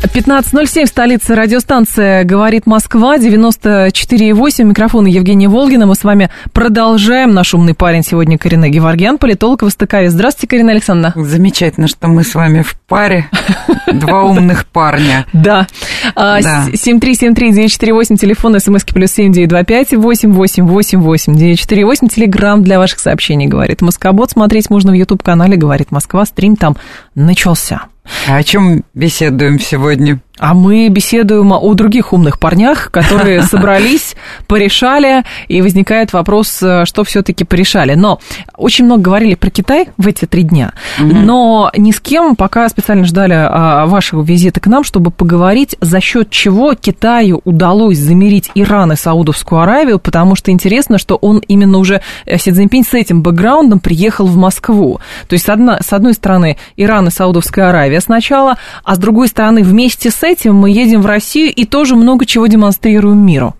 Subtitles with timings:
[0.00, 5.86] 15.07 в столице радиостанция «Говорит Москва», 94.8, микрофон Евгения Волгина.
[5.86, 7.34] Мы с вами продолжаем.
[7.34, 10.12] Наш умный парень сегодня Карина Геворгян, политолог востоковец.
[10.12, 11.20] Здравствуйте, Карина Александровна.
[11.20, 13.28] Замечательно, что мы с вами в паре.
[13.92, 15.26] Два умных парня.
[15.32, 15.66] Да.
[16.14, 24.30] 7373948, телефон, смски плюс 7925 888 948, телеграмм для ваших сообщений, говорит Москобот.
[24.30, 26.76] Смотреть можно в YouTube-канале «Говорит Москва», стрим там
[27.16, 27.86] начался.
[28.26, 30.20] О чем беседуем сегодня?
[30.38, 34.14] А мы беседуем о других умных парнях, которые собрались,
[34.46, 37.94] порешали, и возникает вопрос, э, что все-таки порешали.
[37.94, 38.20] Но
[38.56, 43.04] очень много говорили про Китай в эти три дня, но ни с кем пока специально
[43.04, 48.92] ждали а, вашего визита к нам, чтобы поговорить, за счет чего Китаю удалось замерить Иран
[48.92, 53.22] и Саудовскую Аравию, потому что интересно, что он именно уже, э, Си Цзиньпинь с этим
[53.22, 55.00] бэкграундом приехал в Москву.
[55.28, 60.10] То есть, с одной стороны, Иран и Саудовская Аравия сначала, а с другой стороны, вместе
[60.10, 63.54] с этим мы едем в Россию и тоже много чего демонстрируем миру.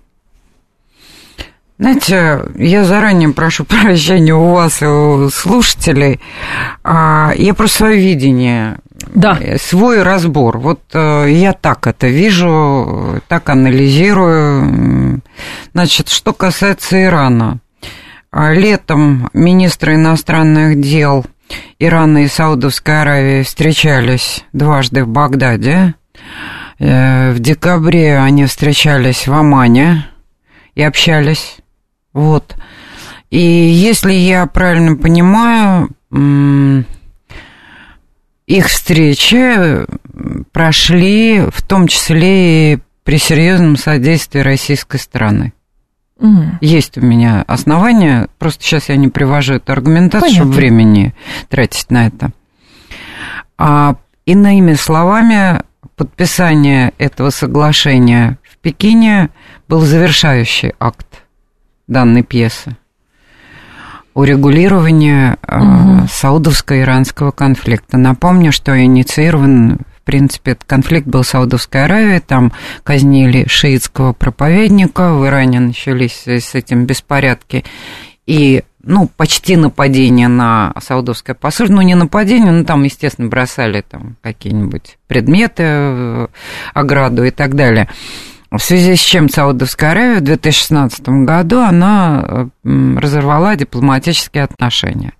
[1.77, 6.19] Знаете, я заранее прошу прощения у вас и у слушателей.
[6.83, 8.77] А, я про свое видение,
[9.13, 9.39] да.
[9.57, 10.57] Свой разбор.
[10.57, 15.21] Вот э, я так это вижу, так анализирую.
[15.73, 17.59] Значит, что касается Ирана.
[18.31, 21.25] А, летом министры иностранных дел
[21.79, 25.95] Ирана и Саудовской Аравии встречались дважды в Багдаде.
[26.79, 30.07] Э, в декабре они встречались в Омане
[30.75, 31.57] и общались.
[32.13, 32.55] Вот.
[33.29, 35.89] И если я правильно понимаю,
[38.47, 39.85] их встречи
[40.51, 45.53] прошли в том числе и при серьезном содействии российской страны.
[46.17, 46.43] Угу.
[46.61, 50.43] Есть у меня основания, просто сейчас я не привожу эту аргументацию, Понятно.
[50.43, 51.15] чтобы времени
[51.47, 52.31] тратить на это.
[53.57, 53.95] А,
[54.25, 55.61] иными словами,
[55.99, 59.31] подписание этого соглашения в Пекине
[59.67, 61.25] был завершающий акт
[61.87, 62.77] данной пьесы
[64.13, 66.07] урегулирования угу.
[66.07, 67.97] саудовско-иранского конфликта.
[67.97, 75.13] Напомню, что инициирован, в принципе, этот конфликт был в Саудовской Аравии, там казнили шиитского проповедника,
[75.13, 77.65] в Иране начались с этим беспорядки,
[78.25, 81.75] и ну, почти нападение на саудовское посольство.
[81.75, 86.27] Ну, не нападение, но там, естественно, бросали там какие-нибудь предметы, э,
[86.73, 87.89] ограду и так далее.
[88.51, 92.47] В связи с чем Саудовская Аравия в 2016 году она э,
[92.97, 95.13] разорвала дипломатические отношения.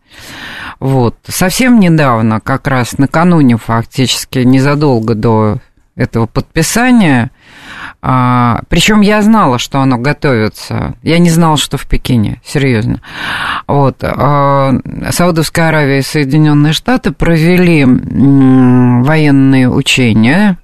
[0.79, 1.15] Вот.
[1.27, 5.57] Совсем недавно, как раз накануне фактически, незадолго до
[5.95, 7.29] этого подписания,
[8.01, 10.95] а, причем я знала, что оно готовится.
[11.03, 13.01] Я не знала, что в Пекине, серьезно.
[13.67, 13.97] Вот.
[14.03, 14.73] А,
[15.11, 20.57] Саудовская Аравия и Соединенные Штаты провели военные учения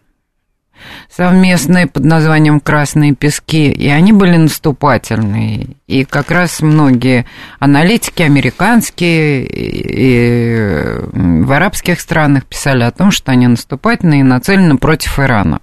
[1.15, 5.67] совместные под названием «Красные пески», и они были наступательные.
[5.87, 7.25] И как раз многие
[7.59, 15.19] аналитики американские и в арабских странах писали о том, что они наступательные и нацелены против
[15.19, 15.59] Ирана.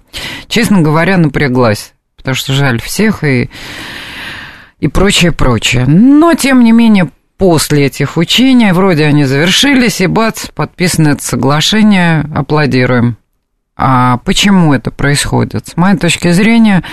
[0.47, 3.51] Честно говоря, напряглась, потому что жаль всех и,
[4.79, 5.85] и прочее, прочее.
[5.85, 12.25] Но, тем не менее, после этих учений, вроде они завершились, и бац, подписано это соглашение,
[12.33, 13.17] аплодируем.
[13.75, 15.67] А почему это происходит?
[15.67, 16.83] С моей точки зрения,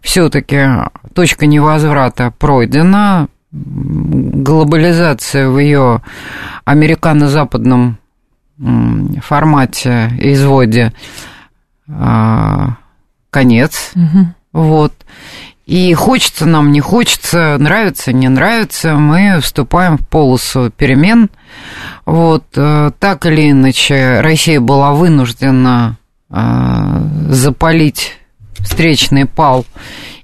[0.00, 0.66] все-таки
[1.14, 6.02] точка невозврата пройдена, глобализация в ее
[6.64, 7.98] американо-западном
[9.22, 10.92] формате, изводе
[11.88, 12.76] а,
[13.30, 13.92] конец.
[13.94, 14.26] Угу.
[14.52, 14.92] Вот.
[15.66, 21.28] И хочется нам, не хочется, нравится, не нравится, мы вступаем в полосу перемен.
[22.04, 25.96] Вот, э, так или иначе, Россия была вынуждена
[26.28, 28.16] запалить
[28.60, 29.64] встречный пал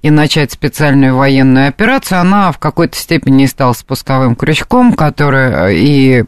[0.03, 6.25] и начать специальную военную операцию, она в какой-то степени стала спусковым крючком, который, и,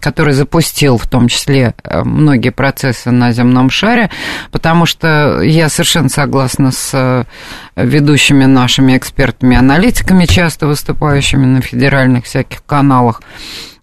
[0.00, 4.10] который запустил в том числе э, многие процессы на земном шаре,
[4.52, 7.24] потому что я совершенно согласна с э,
[7.76, 13.22] ведущими нашими экспертами-аналитиками, часто выступающими на федеральных всяких каналах,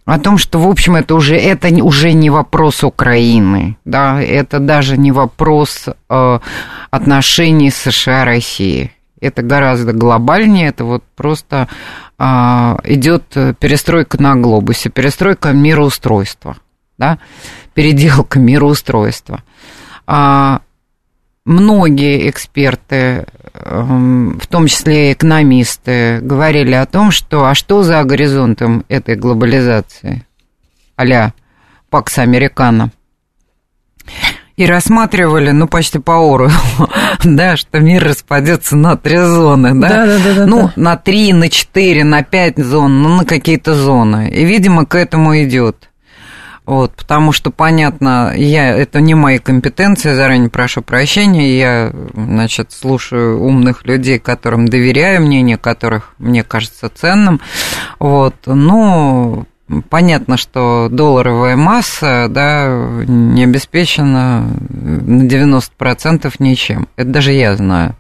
[0.06, 4.98] о том, что, в общем, это уже, это уже не вопрос Украины, да, это даже
[4.98, 6.39] не вопрос э,
[6.89, 8.92] отношений США-России.
[9.19, 11.68] Это гораздо глобальнее, это вот просто
[12.18, 13.24] а, идет
[13.59, 16.57] перестройка на глобусе, перестройка мироустройства,
[16.98, 17.19] да,
[17.75, 19.44] переделка мироустройства.
[20.07, 20.62] А,
[21.46, 28.86] многие эксперты, эм, в том числе экономисты, говорили о том, что а что за горизонтом
[28.90, 30.26] этой глобализации,
[30.96, 31.34] а-ля
[31.90, 32.92] Пакс Американо.
[34.58, 36.50] И рассматривали, ну, почти по ору,
[37.24, 40.06] да, что мир распадется на три зоны, да?
[40.06, 40.46] Да, да, да.
[40.46, 44.30] Ну, на три, на четыре, на пять зон, ну, на какие-то зоны.
[44.30, 45.91] И, видимо, к этому идет.
[46.72, 53.44] Вот, потому что, понятно, я, это не мои компетенции, заранее прошу прощения, я, значит, слушаю
[53.44, 57.42] умных людей, которым доверяю, мнение которых мне кажется ценным,
[58.00, 59.46] вот, ну,
[59.90, 62.70] понятно, что долларовая масса, да,
[63.06, 67.98] не обеспечена на 90% ничем, это даже я знаю,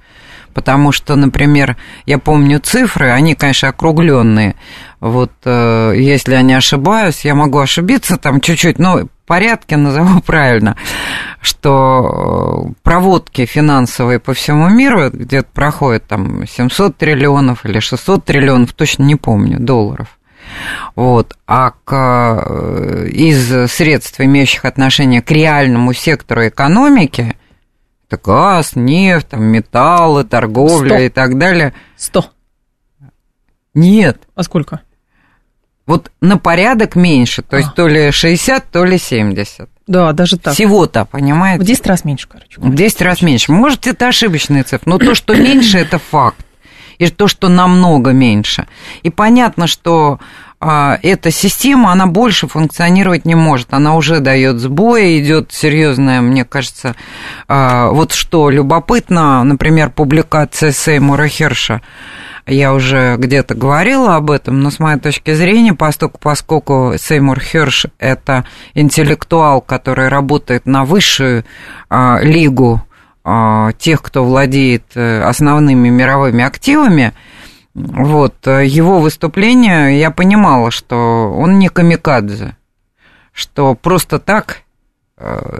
[0.53, 1.75] потому что, например,
[2.05, 4.55] я помню цифры, они, конечно, округленные.
[5.01, 9.01] Вот э, если я не ошибаюсь, я могу ошибиться там чуть-чуть, но
[9.31, 10.75] порядке назову правильно,
[11.39, 18.73] что э, проводки финансовые по всему миру где-то проходят там 700 триллионов или 600 триллионов,
[18.73, 20.19] точно не помню, долларов.
[20.97, 21.37] Вот.
[21.47, 21.93] А к,
[22.45, 27.37] э, из средств, имеющих отношение к реальному сектору экономики,
[28.09, 30.97] это газ, нефть, там, металлы, торговля 100.
[30.97, 31.73] и так далее.
[31.95, 32.25] Сто.
[33.73, 34.23] Нет.
[34.35, 34.81] А сколько?
[35.87, 37.59] Вот на порядок меньше, то а.
[37.59, 39.69] есть то ли 60, то ли 70.
[39.87, 40.53] Да, даже так.
[40.53, 41.63] Всего-то, понимаете?
[41.63, 42.61] В 10 раз меньше, короче.
[42.61, 43.51] В 10 раз меньше.
[43.51, 46.45] Может, это ошибочные цифры, но то, что меньше, это факт.
[46.97, 48.67] И то, что намного меньше.
[49.01, 50.19] И понятно, что
[50.63, 53.73] а, эта система, она больше функционировать не может.
[53.73, 56.95] Она уже дает сбои, идет серьезная, мне кажется,
[57.47, 61.81] а, вот что любопытно, например, публикация Сеймура Херша.
[62.45, 67.85] Я уже где-то говорила об этом, но с моей точки зрения, поскольку, поскольку Сеймур Херш–
[67.99, 71.45] это интеллектуал, который работает на высшую
[71.89, 72.83] а, лигу
[73.77, 77.13] тех, кто владеет э, основными мировыми активами,
[77.75, 82.57] вот, э, его выступление, я понимала, что он не камикадзе,
[83.31, 84.70] что просто так Э,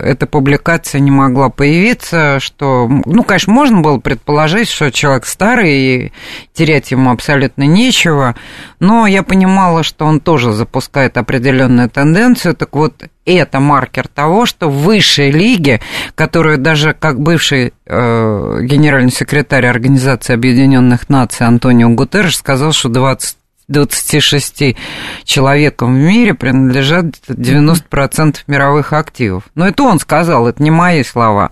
[0.02, 6.12] эта публикация не могла появиться, что, ну, конечно, можно было предположить, что человек старый, и
[6.54, 8.36] терять ему абсолютно нечего,
[8.80, 14.69] но я понимала, что он тоже запускает определенную тенденцию, так вот, это маркер того, что
[14.69, 15.80] в высшей лиге,
[16.16, 23.38] которую даже как бывший э, генеральный секретарь Организации Объединенных Наций Антонио Гутерреш сказал, что 20
[23.68, 24.75] 26
[25.24, 29.44] человекам в мире принадлежат 90% мировых активов.
[29.56, 31.52] Но это он сказал, это не мои слова.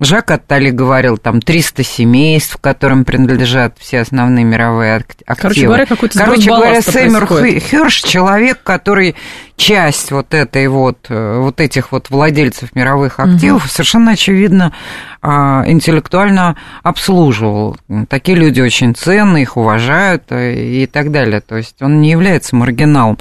[0.00, 5.36] Жак Аттали говорил, там 300 семейств, которым принадлежат все основные мировые активы.
[5.36, 7.26] Короче говоря, какой-то Короче говоря, Сэмер
[7.60, 9.14] Хёрш человек, который
[9.56, 13.70] часть вот этой вот, э, вот этих вот владельцев мировых активов угу.
[13.70, 14.72] совершенно очевидно
[15.22, 17.76] а, интеллектуально обслуживал.
[18.08, 21.40] Такие люди очень ценны, их уважают э, и так далее.
[21.40, 23.18] То есть он не является маргиналом.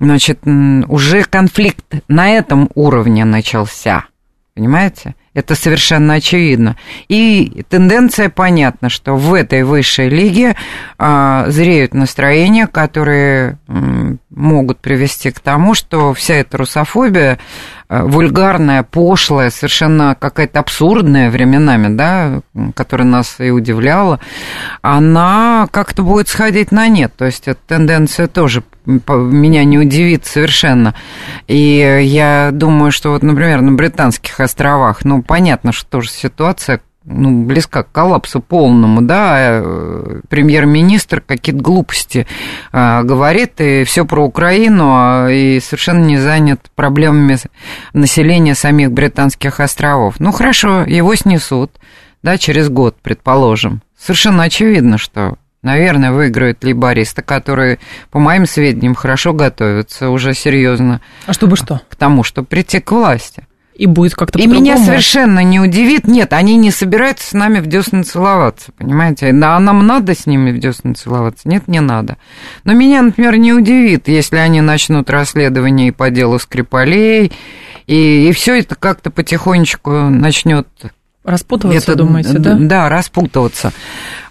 [0.00, 4.06] Значит, уже конфликт на этом уровне начался.
[4.54, 5.14] Понимаете?
[5.32, 6.76] Это совершенно очевидно.
[7.08, 10.56] И тенденция понятна, что в этой высшей лиге
[10.98, 17.38] а, зреют настроения, которые м, могут привести к тому, что вся эта русофобия
[17.88, 22.42] а, вульгарная, пошлая, совершенно какая-то абсурдная временами, да,
[22.74, 24.18] которая нас и удивляла,
[24.82, 27.12] она как-то будет сходить на нет.
[27.16, 30.94] То есть эта тенденция тоже меня не удивит совершенно.
[31.46, 37.44] И я думаю, что вот, например, на Британских островах, ну, понятно, что тоже ситуация ну,
[37.44, 42.26] близка к коллапсу полному, да, э, премьер-министр какие-то глупости
[42.72, 47.38] а, говорит, и все про Украину, а, и совершенно не занят проблемами
[47.94, 50.16] населения самих британских островов.
[50.18, 51.72] Ну, хорошо, его снесут,
[52.22, 53.82] да, через год, предположим.
[53.98, 57.78] Совершенно очевидно, что Наверное, выиграют лейбористы, которые,
[58.10, 61.02] по моим сведениям, хорошо готовятся уже серьезно.
[61.26, 61.82] А чтобы что?
[61.90, 63.46] К тому, чтобы прийти к власти.
[63.74, 66.06] И будет как-то И меня совершенно не удивит.
[66.06, 69.32] Нет, они не собираются с нами в десны целоваться, понимаете?
[69.32, 71.48] Да, а нам надо с ними в десны целоваться?
[71.48, 72.18] Нет, не надо.
[72.64, 77.32] Но меня, например, не удивит, если они начнут расследование и по делу Скрипалей,
[77.86, 80.68] и, и все это как-то потихонечку начнет
[81.22, 82.56] Распутываться, это, думаете, да?
[82.58, 83.72] Да, распутываться.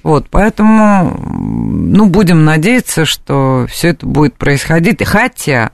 [0.01, 5.03] Вот, поэтому, ну, будем надеяться, что все это будет происходить.
[5.05, 5.71] Хотя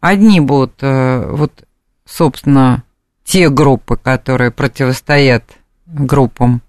[0.00, 1.64] одни будут, э, вот,
[2.04, 2.82] собственно,
[3.24, 5.44] те группы, которые противостоят
[5.86, 6.62] группам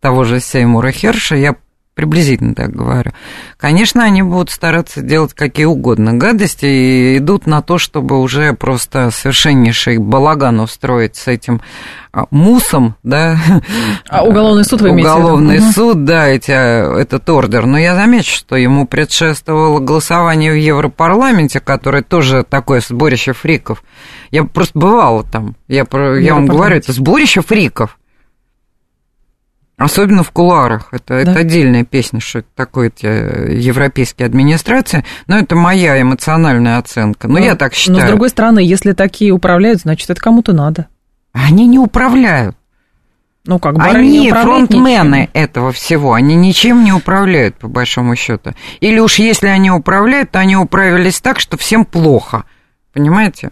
[0.00, 1.56] того же Сеймура Херша, я
[1.96, 3.12] приблизительно так говорю.
[3.56, 9.10] Конечно, они будут стараться делать какие угодно гадости и идут на то, чтобы уже просто
[9.10, 11.62] совершеннейший балаган устроить с этим
[12.12, 13.38] а, мусом, да.
[14.10, 15.72] А уголовный суд вы имеете Уголовный виду?
[15.72, 17.64] суд, да, эти, этот ордер.
[17.64, 23.82] Но я замечу, что ему предшествовало голосование в Европарламенте, которое тоже такое сборище фриков.
[24.30, 25.56] Я просто бывала там.
[25.66, 25.86] Я,
[26.20, 27.98] я вам говорю, это сборище фриков.
[29.78, 30.88] Особенно в кулуарах.
[30.92, 31.32] Это, Да.
[31.32, 35.04] это отдельная песня, что это такое эти европейские администрации.
[35.26, 37.28] Но это моя эмоциональная оценка.
[37.28, 37.98] Ну, я так считаю.
[38.00, 40.86] Но с другой стороны, если такие управляют, значит, это кому-то надо.
[41.32, 42.56] Они не управляют.
[43.44, 45.30] Ну, как барыня Они фронтмены ничем.
[45.34, 48.54] этого всего, они ничем не управляют, по большому счету.
[48.80, 52.44] Или уж если они управляют, то они управились так, что всем плохо.
[52.92, 53.50] Понимаете?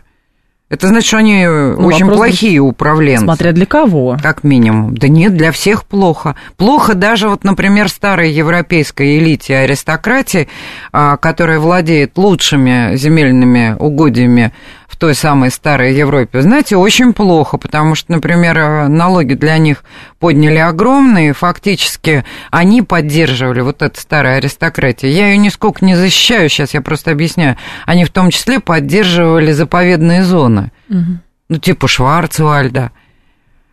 [0.71, 3.25] Это значит, что они Ну, очень плохие управленцы.
[3.25, 4.17] Смотря для кого.
[4.23, 4.97] Как минимум.
[4.97, 6.37] Да нет, для всех плохо.
[6.57, 10.49] Плохо даже вот, например, старой европейской элите аристократии,
[10.91, 14.53] а, которая владеет лучшими земельными угодьями
[14.87, 16.43] в той самой старой Европе.
[16.43, 19.85] Знаете, очень плохо, потому что, например, э, налоги для них
[20.19, 25.13] подняли огромные, фактически они поддерживали вот эту старую аристократию.
[25.13, 27.57] Я ее нисколько не защищаю, сейчас я просто объясняю.
[27.87, 30.71] Они в том числе поддерживали заповедные зоны
[31.49, 32.91] ну, типа Шварцвальда.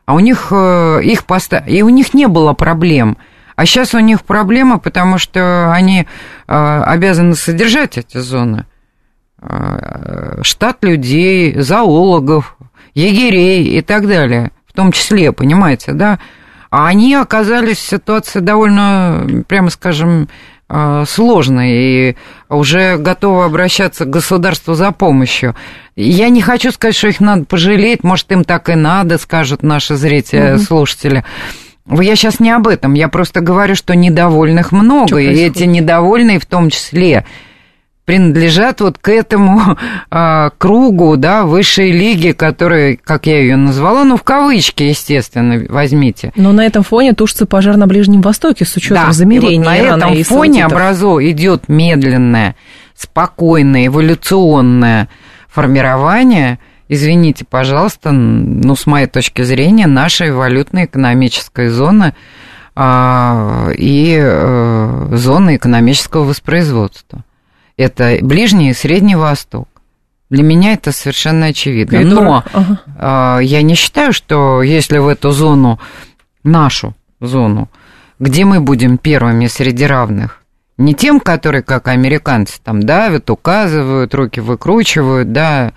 [0.05, 1.59] А у них э, их поста...
[1.59, 3.17] И у них не было проблем.
[3.55, 6.05] А сейчас у них проблема, потому что они
[6.47, 8.65] э, обязаны содержать эти зоны.
[9.41, 12.55] Э, Штат людей, зоологов,
[12.93, 14.51] егерей и так далее.
[14.67, 16.19] В том числе, понимаете, да?
[16.69, 20.29] А они оказались в ситуации довольно, прямо скажем,
[20.69, 22.17] э, сложной и
[22.49, 25.55] уже готовы обращаться к государству за помощью.
[25.95, 29.95] Я не хочу сказать, что их надо пожалеть, может, им так и надо, скажут наши
[29.95, 31.25] зрители, слушатели.
[31.89, 35.57] Я сейчас не об этом, я просто говорю, что недовольных много, Что и происходит?
[35.57, 37.25] эти недовольные в том числе
[38.05, 39.77] принадлежат вот к этому
[40.11, 46.31] а, кругу, да, высшей лиги, которая, как я ее назвала, ну, в кавычки, естественно, возьмите.
[46.35, 49.65] Но на этом фоне тушится пожар на Ближнем Востоке с учетом Да, замерений и вот
[49.65, 52.55] на этом и фоне образу идет медленное,
[52.95, 55.09] спокойное, эволюционное
[55.49, 62.15] формирование, извините, пожалуйста, ну, с моей точки зрения, нашей валютно-экономической зоны
[62.75, 67.23] а, и э, зоны экономического воспроизводства.
[67.81, 69.67] Это Ближний и Средний Восток.
[70.29, 71.99] Для меня это совершенно очевидно.
[72.01, 72.81] Но Ага.
[72.97, 75.79] а, я не считаю, что если в эту зону,
[76.43, 77.69] нашу зону,
[78.19, 80.41] где мы будем первыми среди равных,
[80.77, 85.73] не тем, которые, как американцы, там давят, указывают, руки выкручивают, да,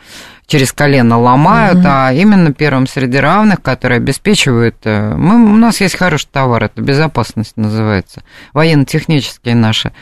[0.46, 4.76] через колено ломают, а именно первым среди равных, которые обеспечивают...
[4.84, 9.92] э, Мы, у нас есть хороший товар, это безопасность называется, военно-технические наши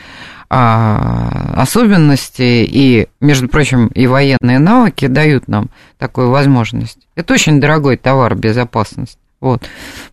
[0.49, 6.99] а, особенности и, между прочим, и военные навыки дают нам такую возможность.
[7.15, 9.17] Это очень дорогой товар, безопасность.
[9.43, 9.61] Вот.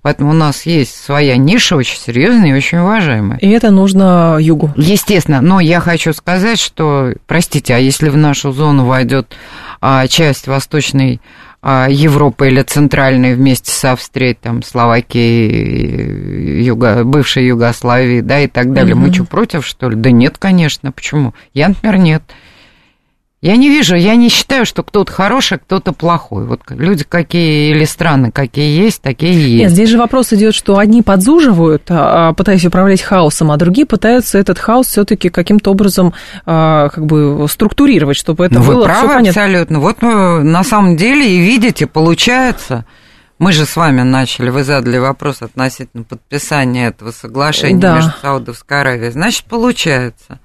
[0.03, 3.39] Поэтому у нас есть своя ниша очень серьезная и очень уважаемая.
[3.39, 4.73] И это нужно югу.
[4.77, 9.37] Естественно, но я хочу сказать, что, простите, а если в нашу зону войдет
[9.81, 11.21] а, часть восточной
[11.63, 18.95] Европы или центральной вместе с Австрией, там, Словакией, Юго, бывшей Югославией, да, и так далее,
[18.95, 19.15] мы Мгм.
[19.15, 19.97] что, против, что ли?
[19.97, 21.35] Да нет, конечно, почему?
[21.53, 22.23] Я, например, нет.
[23.43, 26.45] Я не вижу, я не считаю, что кто-то хороший, а кто-то плохой.
[26.45, 29.75] Вот люди какие или страны какие есть, такие и Нет, есть.
[29.77, 34.59] здесь же вопрос идет, что одни подзуживают, а, пытаясь управлять хаосом, а другие пытаются этот
[34.59, 36.13] хаос все-таки каким-то образом
[36.45, 39.29] а, как бы структурировать, чтобы это Ну, было вы правы понятно.
[39.31, 39.81] абсолютно.
[39.81, 42.85] Вот на самом деле и видите, получается.
[43.39, 47.95] Мы же с вами начали, вы задали вопрос относительно подписания этого соглашения Да.
[47.97, 49.13] между Саудовской Аравией.
[49.13, 50.41] Значит, получается.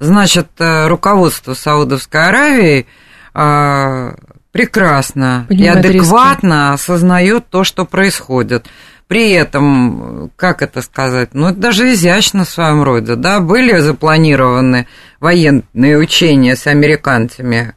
[0.00, 2.86] Значит, э, руководство Саудовской Аравии
[3.34, 4.14] э,
[4.52, 8.66] прекрасно Понимает и адекватно осознает то, что происходит.
[9.08, 14.86] При этом, как это сказать, ну, это даже изящно в своем роде, да, были запланированы
[15.20, 17.74] военные учения с американцами,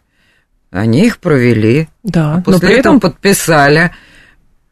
[0.72, 3.91] они их провели, Да, а но после при этого этом подписали.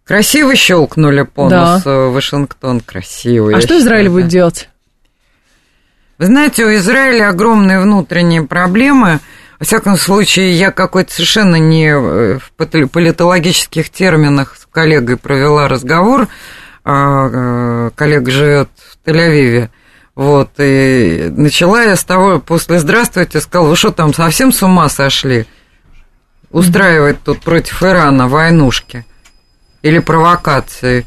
[0.05, 1.73] Красиво щелкнули по Да.
[1.75, 3.51] носу Вашингтон, красиво.
[3.55, 4.29] А что Израиль считаю, будет да.
[4.29, 4.69] делать?
[6.17, 9.19] Вы знаете, у Израиля огромные внутренние проблемы.
[9.59, 16.29] Во всяком случае, я какой-то совершенно не э, в политологических терминах с коллегой провела разговор.
[16.85, 19.69] А, э, Коллега живет в Тель-Авиве.
[20.15, 24.87] Вот, и начала я с того, после «Здравствуйте», сказала, вы что там, совсем с ума
[24.87, 25.45] сошли?
[26.49, 29.05] Устраивать тут против Ирана войнушки
[29.81, 31.05] или провокации.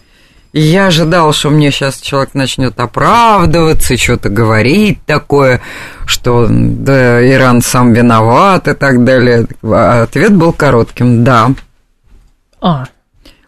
[0.53, 5.61] И я ожидал, что мне сейчас человек начнет оправдываться, что-то говорить такое,
[6.07, 9.47] что да, Иран сам виноват и так далее.
[9.63, 11.51] А ответ был коротким «да».
[12.61, 12.87] А,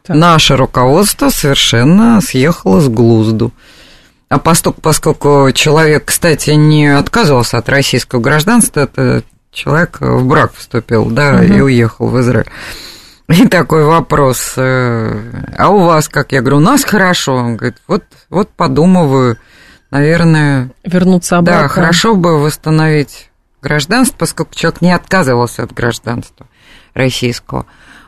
[0.03, 0.17] так.
[0.17, 3.53] Наше руководство совершенно съехало с глузду.
[4.29, 11.07] А поскольку, поскольку человек, кстати, не отказывался от российского гражданства, это человек в брак вступил,
[11.07, 11.43] да, угу.
[11.43, 12.47] и уехал в Израиль.
[13.39, 15.23] И такой вопрос, э,
[15.57, 16.33] а у вас как?
[16.33, 17.35] Я говорю, у нас хорошо.
[17.35, 19.37] Он говорит, вот, вот подумываю,
[19.93, 20.71] наверное...
[20.85, 21.63] Вернуться обратно.
[21.63, 23.31] Да, хорошо бы восстановить
[23.63, 26.47] гражданство, поскольку человек не отказывался от гражданства
[26.93, 27.67] российского.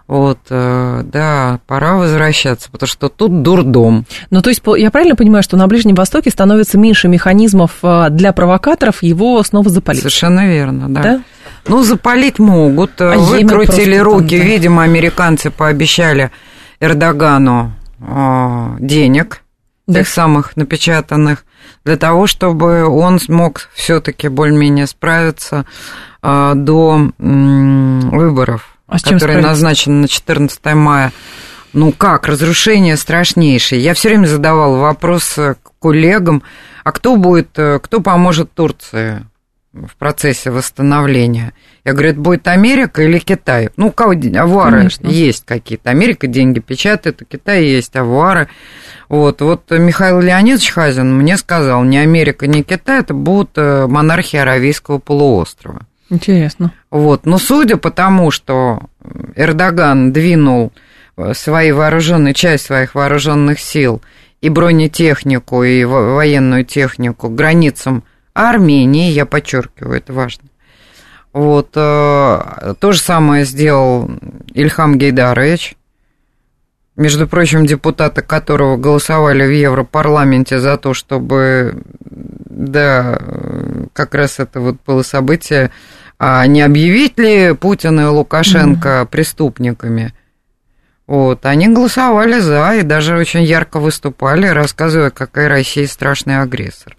[0.08, 4.04] Вот, э, да, пора возвращаться, потому что тут дурдом.
[4.30, 8.32] Ну, то есть, я правильно понимаю, что на Ближнем Востоке становится меньше механизмов э, для
[8.32, 10.00] провокаторов его снова запалить?
[10.00, 11.02] Совершенно верно, да.
[11.02, 11.22] да?
[11.66, 13.00] Ну, запалить могут.
[13.00, 14.44] А Выкрутили руки, там, да.
[14.44, 16.30] видимо, американцы пообещали
[16.80, 19.42] Эрдогану э, денег,
[19.86, 20.00] да.
[20.00, 21.44] тех самых напечатанных,
[21.84, 25.64] для того, чтобы он смог все-таки более-менее справиться
[26.22, 31.12] э, до э, выборов а который назначен на 14 мая.
[31.72, 33.82] Ну как, разрушение страшнейшее.
[33.82, 36.42] Я все время задавал вопрос э, коллегам,
[36.84, 39.24] а кто будет, э, кто поможет Турции
[39.72, 41.52] в процессе восстановления?
[41.84, 43.70] Я говорю, это будет Америка или Китай?
[43.76, 45.08] Ну, у кого авуары Конечно.
[45.08, 45.90] есть какие-то.
[45.90, 48.48] Америка деньги печатает, у Китая есть авуары.
[49.08, 54.36] Вот, вот Михаил Леонидович Хазин мне сказал, ни Америка, ни Китай, это будут э, монархии
[54.38, 55.86] Аравийского полуострова.
[56.12, 56.72] Интересно.
[56.90, 57.24] Вот.
[57.24, 58.80] Но судя по тому, что
[59.34, 60.72] Эрдоган двинул
[61.16, 64.02] э, свои вооруженные, часть своих вооруженных сил
[64.42, 70.44] и бронетехнику, и военную технику к границам Армении, я подчеркиваю, это важно.
[71.32, 74.10] Вот, э, то же самое сделал
[74.52, 75.76] Ильхам Гейдарович,
[76.96, 83.18] между прочим, депутаты которого голосовали в Европарламенте за то, чтобы, да,
[83.94, 85.70] как раз это вот было событие,
[86.18, 89.06] а не объявить ли Путин и Лукашенко mm-hmm.
[89.06, 90.14] преступниками?
[91.06, 96.96] Вот, они голосовали за и даже очень ярко выступали, рассказывая, какая Россия страшный агрессор.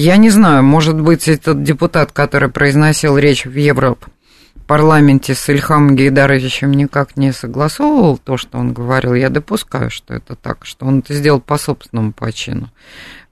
[0.00, 6.70] Я не знаю, может быть, этот депутат, который произносил речь в Европарламенте с Ильхамом Гейдаровичем
[6.70, 9.14] никак не согласовывал то, что он говорил.
[9.14, 12.70] Я допускаю, что это так, что он это сделал по собственному почину.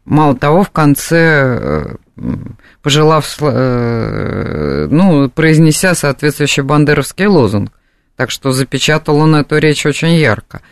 [0.04, 2.24] Мало того, в конце э,
[2.82, 7.70] пожелав, э, ну, произнеся соответствующий бандеровский лозунг.
[8.16, 10.62] Так что запечатал он эту речь очень ярко.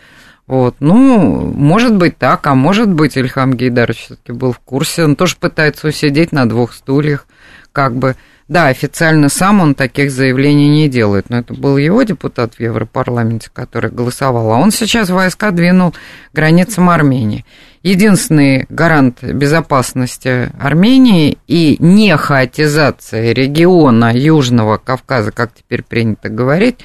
[0.46, 5.04] Вот, ну, может быть так, а может быть Ильхам Гейдарович все-таки был в курсе.
[5.04, 7.26] Он тоже пытается усидеть на двух стульях,
[7.72, 8.16] как бы.
[8.46, 13.48] Да, официально сам он таких заявлений не делает, но это был его депутат в Европарламенте,
[13.50, 15.94] который голосовал, а он сейчас войска двинул
[16.35, 17.46] границам Армении
[17.85, 26.80] единственный гарант безопасности Армении и не хаотизация региона Южного Кавказа, как теперь принято говорить,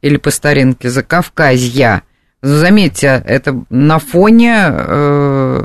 [0.00, 2.02] или по старинке Закавказья.
[2.44, 5.64] Заметьте, это на фоне э,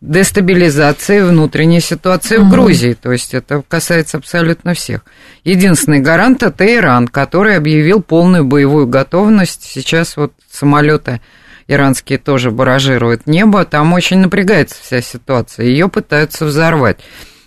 [0.00, 5.04] дестабилизации внутренней ситуации в Грузии, то есть это касается абсолютно всех.
[5.44, 9.62] Единственный гарант это Иран, который объявил полную боевую готовность.
[9.62, 11.20] Сейчас вот самолеты
[11.68, 16.98] иранские тоже баражируют небо, там очень напрягается вся ситуация, ее пытаются взорвать.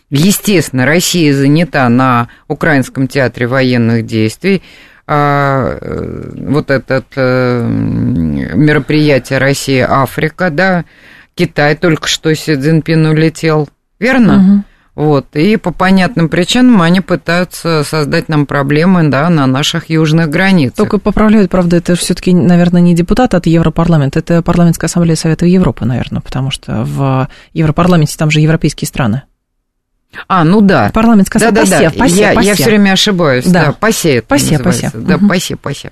[0.10, 4.64] Естественно, Россия занята на Украинском театре военных действий.
[5.12, 10.86] А, э, вот это э, мероприятие Россия-Африка, да,
[11.34, 13.68] Китай только что Си Цзиньпин улетел,
[14.00, 14.36] верно?
[14.36, 14.64] Угу.
[15.04, 20.76] Вот, и по понятным причинам они пытаются создать нам проблемы, да, на наших южных границах.
[20.78, 25.86] Только поправляют, правда, это все-таки, наверное, не депутат от Европарламента, это парламентская ассамблея Совета Европы,
[25.86, 29.24] наверное, потому что в Европарламенте там же европейские страны.
[30.28, 30.92] А, ну да.
[30.94, 31.66] Парламентская ассамблея.
[31.66, 32.00] Да, да, да.
[32.00, 32.48] Пасе, я, пасе.
[32.48, 33.46] я все время ошибаюсь.
[33.46, 34.60] Да, да ПАСЕ, называется.
[34.64, 34.92] ПАСЕ.
[34.96, 35.28] Да, угу.
[35.28, 35.92] ПАСЕ, ПАСЕ.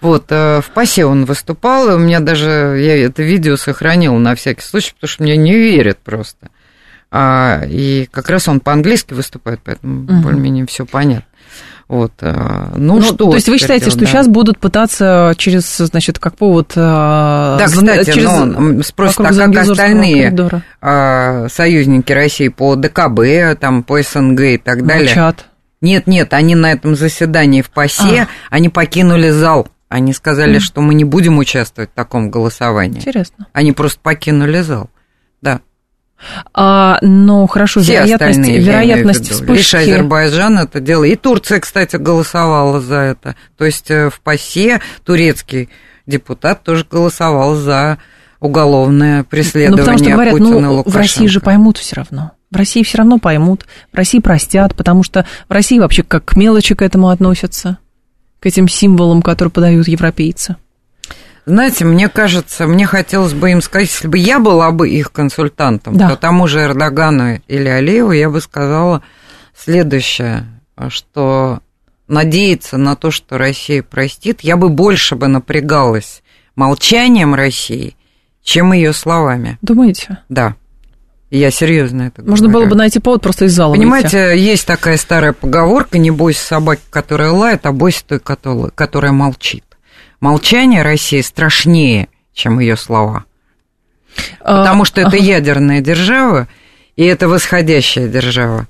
[0.00, 4.34] Вот, э, в ПАСЕ он выступал, и у меня даже, я это видео сохранил на
[4.34, 6.48] всякий случай, потому что мне не верят просто.
[7.10, 10.12] А, и как раз он по-английски выступает, поэтому угу.
[10.22, 11.26] более-менее все понятно.
[11.90, 13.16] Вот, а, ну, ну что.
[13.16, 14.06] То есть вы считаете, делать, что да.
[14.06, 16.72] сейчас будут пытаться через, значит, как повод...
[16.76, 21.48] А, да, кстати, через, ну, спросят, а как остальные коридора.
[21.48, 25.06] союзники России по ДКБ, там, по СНГ и так далее?
[25.06, 25.46] Молчат.
[25.80, 28.28] Нет, нет, они на этом заседании в ПАСЕ, а.
[28.50, 29.66] они покинули зал.
[29.88, 30.60] Они сказали, mm.
[30.60, 32.98] что мы не будем участвовать в таком голосовании.
[32.98, 33.48] Интересно.
[33.52, 34.90] Они просто покинули зал.
[35.42, 35.60] Да.
[36.52, 39.58] А, но хорошо, Все вероятность, вероятность вспышки...
[39.58, 41.04] Лишь Азербайджан это дело.
[41.04, 43.36] И Турция, кстати, голосовала за это.
[43.56, 45.68] То есть э, в ПАСЕ турецкий
[46.06, 47.98] депутат тоже голосовал за
[48.40, 50.96] уголовное преследование Ну, потому что говорят, Путина и ну, в.
[50.96, 52.32] России же поймут все равно.
[52.50, 56.36] В России все равно поймут, в России простят, потому что в России вообще как к
[56.36, 57.78] мелочи к этому относятся,
[58.40, 60.56] к этим символам, которые подают европейцы.
[61.46, 65.96] Знаете, мне кажется, мне хотелось бы им сказать, если бы я была бы их консультантом,
[65.96, 66.10] Да.
[66.10, 69.02] то тому же Эрдогану или Алиеву я бы сказала
[69.56, 70.46] следующее,
[70.88, 71.60] что
[72.08, 76.22] надеяться на то, что Россия простит, я бы больше бы напрягалась
[76.56, 77.96] молчанием России,
[78.42, 79.58] чем ее словами.
[79.62, 80.18] Думаете?
[80.28, 80.54] Да.
[81.30, 82.64] Я серьезно это Можно говорю.
[82.66, 83.80] было бы найти повод просто из зала выйти.
[83.82, 88.18] Понимаете, есть такая старая поговорка, не бойся собаки, которая лает, а бойся той,
[88.74, 89.64] которая молчит.
[90.20, 93.24] Молчание России страшнее, чем ее слова.
[94.40, 96.48] А, Потому что это ядерная держава,
[96.96, 98.68] и это восходящая держава.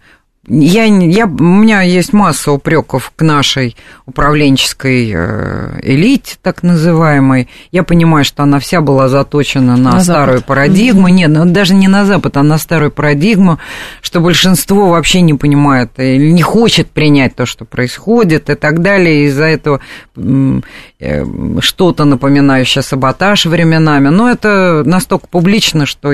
[0.49, 3.77] Я, я, у меня есть масса упреков к нашей
[4.07, 7.49] управленческой э, элите, так называемой.
[7.73, 10.47] Я понимаю, что она вся была заточена на, На старую Запад.
[10.47, 11.09] парадигму.
[11.09, 13.59] Нет, ну, даже не на Запад, а на старую парадигму,
[14.01, 19.27] что большинство вообще не понимает или не хочет принять то, что происходит и так далее.
[19.27, 19.81] Из-за этого
[20.17, 21.25] э,
[21.61, 24.09] что-то напоминающее саботаж временами.
[24.09, 26.13] Но это настолько публично, что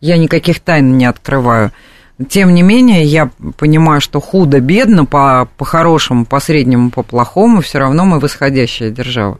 [0.00, 1.72] я никаких тайн не открываю.
[2.28, 8.06] Тем не менее, я понимаю, что худо-бедно, по, по-хорошему, по среднему, по плохому, все равно
[8.06, 9.38] мы восходящая держава.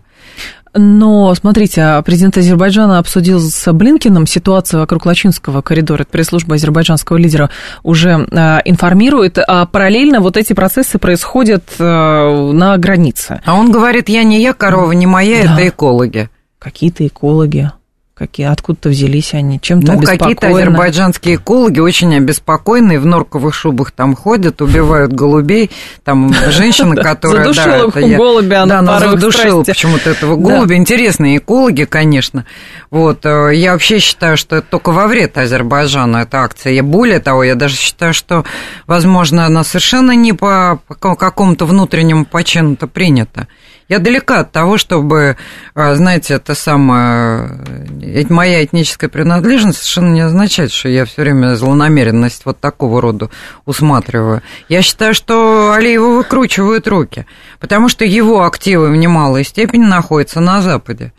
[0.79, 6.03] Но, смотрите, а президент Азербайджана обсудил с Блинкиным ситуацию вокруг Лачинского коридора.
[6.03, 7.49] Это пресс-служба азербайджанского лидера
[7.83, 9.39] уже а, информирует.
[9.39, 13.41] А параллельно вот эти процессы происходят а, на границе.
[13.47, 15.55] А он говорит, я не я, корова не моя, Да.
[15.55, 16.29] это экологи.
[16.59, 17.71] Какие-то экологи,
[18.17, 20.63] какие, откуда-то взялись они, чем-то Ну, какие-то обеспокоены.
[20.63, 25.71] азербайджанские экологи очень обеспокоенные, в норковых шубах там ходят, убивают голубей.
[26.03, 27.53] Там женщина, которая...
[27.53, 30.77] Задушила голубя на Да, она задушила почему-то этого голубя.
[30.77, 32.47] Интересные экологи, конечно.
[32.91, 36.73] Вот, э, я вообще считаю, что это только во вред Азербайджану эта акция.
[36.73, 38.45] Я более того, я даже считаю, что,
[38.87, 43.47] возможно, она совершенно не по по какому-то внутреннему почину-то принята.
[43.89, 45.37] Я далека от того, чтобы,
[45.75, 47.61] э, знаете, это самое,
[48.03, 53.31] э, моя этническая принадлежность совершенно не означает, что я все время злонамеренность вот такого рода
[53.65, 54.43] усматриваю.
[54.69, 57.27] Я считаю, что Алиеву выкручивают руки,
[57.61, 61.13] потому что его активы в немалой степени находятся на Западе.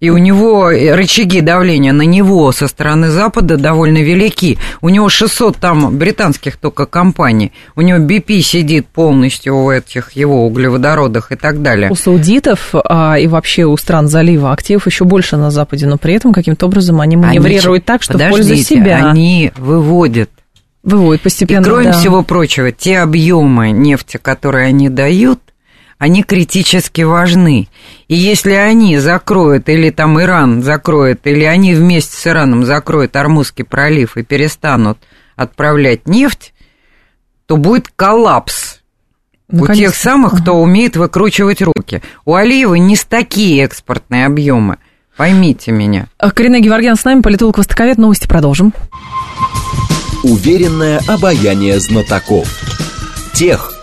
[0.00, 4.58] И у него рычаги давления на него со стороны Запада довольно велики.
[4.80, 7.52] У него 600 там британских только компаний.
[7.76, 11.90] У него BP сидит полностью в этих его углеводородах и так далее.
[11.90, 16.14] У саудитов а, и вообще у стран залива активов еще больше на Западе, но при
[16.14, 19.10] этом каким-то образом они маневрируют Они- так, что в пользу себя.
[19.10, 20.30] Они выводят.
[20.82, 21.62] Выводят И постепенно.
[21.62, 21.92] кроме да.
[21.92, 25.40] всего прочего, те объемы нефти, которые они дают,
[26.00, 27.68] они критически важны.
[28.08, 33.66] И если они закроют, или там Иран закроет, или они вместе с Ираном закроют Армузский
[33.66, 34.96] пролив и перестанут
[35.36, 36.54] отправлять нефть,
[37.44, 38.80] то будет коллапс
[39.50, 39.84] у Наконец-то.
[39.84, 42.00] тех самых, кто умеет выкручивать руки.
[42.24, 44.78] У Алиева не с такие экспортные объемы.
[45.18, 46.06] Поймите меня.
[46.18, 47.98] Карина Геворгян с нами, политолог Востоковед.
[47.98, 48.72] Новости продолжим.
[50.22, 52.48] Уверенное обаяние знатоков.
[53.34, 53.74] Тех,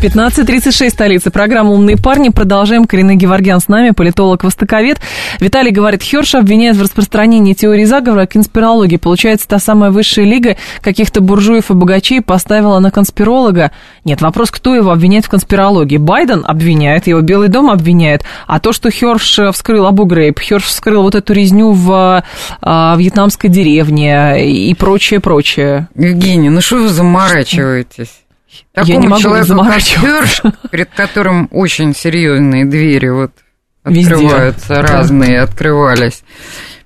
[0.00, 1.32] 15.36 столица.
[1.32, 2.28] Программа «Умные парни».
[2.28, 2.84] Продолжаем.
[2.84, 5.00] Карина Геворгян с нами, политолог-востоковед.
[5.40, 8.96] Виталий говорит, Херш обвиняет в распространении теории заговора и конспирологии.
[8.96, 13.72] Получается, та самая высшая лига каких-то буржуев и богачей поставила на конспиролога.
[14.04, 15.96] Нет, вопрос, кто его обвиняет в конспирологии.
[15.96, 18.22] Байден обвиняет, его Белый дом обвиняет.
[18.46, 22.22] А то, что Херш вскрыл Абу Грейб, Херш вскрыл вот эту резню в
[22.62, 25.88] а, вьетнамской деревне и прочее, прочее.
[25.96, 28.27] Евгений, ну что вы заморачиваетесь?
[28.84, 30.52] Я не могу человеку, заморачиваться.
[30.70, 33.32] Перед которым очень серьезные двери вот
[33.84, 34.14] Везде.
[34.14, 34.82] открываются, Да.
[34.82, 36.22] разные открывались.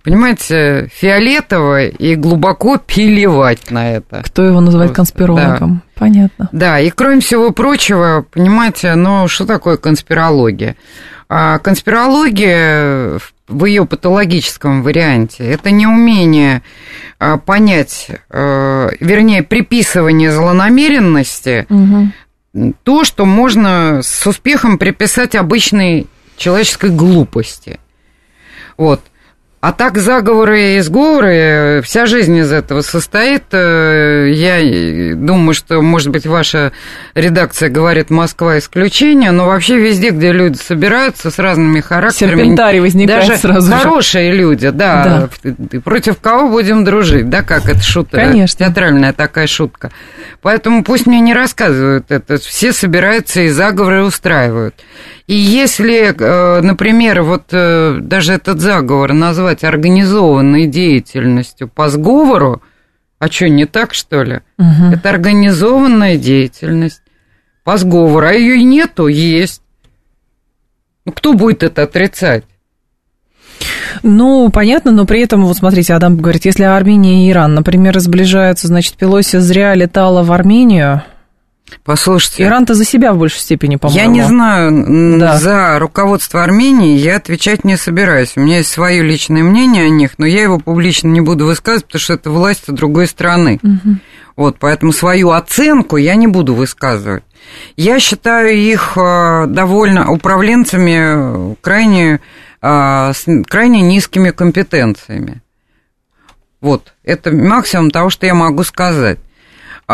[0.02, 4.22] Понимаете, фиолетово и глубоко плевать на это.
[4.24, 5.82] Кто его называет конспирологом?
[5.94, 6.48] Понятно.
[6.50, 10.74] Да, и кроме всего прочего, понимаете, ну что такое конспирология?
[11.34, 13.18] А конспирология
[13.48, 16.62] в- ее патологическом варианте это неумение
[17.18, 21.66] а, понять, э, вернее, приписывание злонамеренности
[22.82, 27.80] то, что можно с успехом приписать обычной человеческой глупости.
[28.76, 29.00] Вот.
[29.62, 33.44] А так заговоры и сговоры, вся жизнь из этого состоит.
[33.52, 36.72] Э, я думаю, что, может быть, ваша
[37.14, 42.40] редакция говорит «Москва исключение», но вообще везде, где люди собираются с разными характерами...
[42.40, 44.36] Серпентарий возникает даже сразу хорошие же.
[44.36, 45.78] люди, да, да.
[45.78, 48.16] Против кого будем дружить, да, как это шутка?
[48.16, 48.66] Конечно.
[48.66, 49.92] Театральная такая шутка.
[50.40, 52.38] Поэтому пусть мне не рассказывают это.
[52.38, 54.74] Все собираются и заговоры устраивают.
[55.32, 62.60] И если, э, например, вот э, даже этот заговор назвать организованной деятельностью по сговору,
[63.18, 64.40] а что, не так, что ли?
[64.58, 64.92] Угу.
[64.92, 67.00] Это организованная деятельность
[67.64, 69.62] по сговору, а ее нету, есть.
[71.06, 72.44] Ну, кто будет это отрицать?
[74.02, 78.66] Ну, понятно, но при этом, вот смотрите, Адам говорит, если Армения и Иран, например, сближаются,
[78.66, 81.04] значит, Пелоси зря летала в Армению,
[81.84, 82.44] Послушайте.
[82.44, 84.00] Иран-то за себя в большей степени, по-моему.
[84.00, 85.38] Я не знаю, да.
[85.38, 88.32] за руководство Армении я отвечать не собираюсь.
[88.36, 91.86] У меня есть свое личное мнение о них, но я его публично не буду высказывать,
[91.86, 93.60] потому что это власть другой страны.
[93.62, 93.96] Угу.
[94.36, 97.24] Вот, поэтому свою оценку я не буду высказывать.
[97.76, 102.20] Я считаю их э, довольно управленцами крайне,
[102.62, 105.42] э, с крайне низкими компетенциями.
[106.60, 109.18] Вот, это максимум того, что я могу сказать.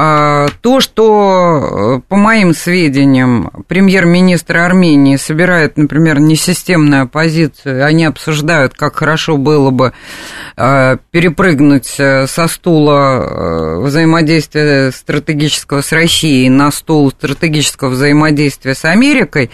[0.01, 8.75] А, то, что, э, по моим сведениям, премьер-министр Армении собирает, например, несистемную оппозицию, они обсуждают,
[8.75, 9.93] как хорошо было бы
[10.57, 19.51] э, перепрыгнуть э, со стула взаимодействия стратегического с Россией на стул стратегического взаимодействия с Америкой,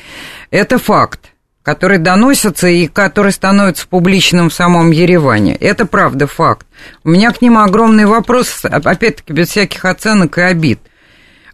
[0.51, 1.34] это факт
[1.65, 5.57] который доносится и который становится публичным в самом Ереване.
[5.57, 6.67] Это правда факт.
[7.03, 10.79] У меня к ним огромный вопрос, опять-таки без всяких оценок и обид.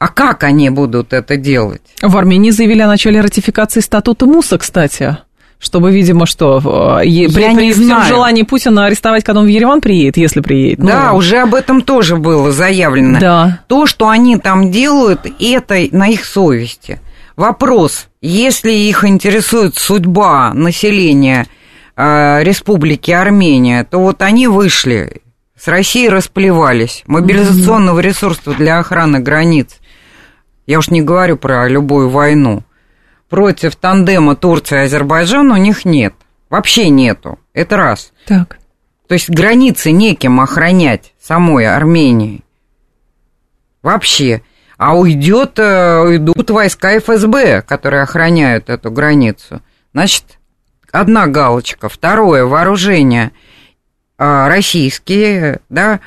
[0.00, 1.82] А как они будут это делать?
[2.02, 5.18] В Армении заявили о начале ратификации статута МУСа, кстати.
[5.60, 9.82] Чтобы, видимо, что э, Я при, при всем желании Путина арестовать, когда он в Ереван
[9.82, 10.80] приедет, если приедет.
[10.80, 13.20] Да, ну, уже об этом тоже было заявлено.
[13.20, 13.60] Да.
[13.68, 16.98] То, что они там делают, это на их совести.
[17.36, 21.46] Вопрос, если их интересует судьба населения
[21.94, 25.20] э, Республики Армения, то вот они вышли,
[25.58, 29.78] с Россией расплевались, мобилизационного ресурса для охраны границ,
[30.66, 32.62] я уж не говорю про любую войну,
[33.30, 36.12] против тандема Турция и Азербайджан у них нет,
[36.50, 38.12] вообще нету, это раз.
[38.26, 38.58] Так.
[39.08, 42.44] То есть границы неким охранять самой Армении.
[43.82, 44.42] Вообще
[44.80, 49.60] а уйдет, э, уйдут войска ФСБ, которые охраняют эту границу.
[49.92, 50.24] Значит,
[50.90, 51.90] одна галочка.
[51.90, 53.32] Второе, вооружение
[54.16, 56.00] а, российские, да,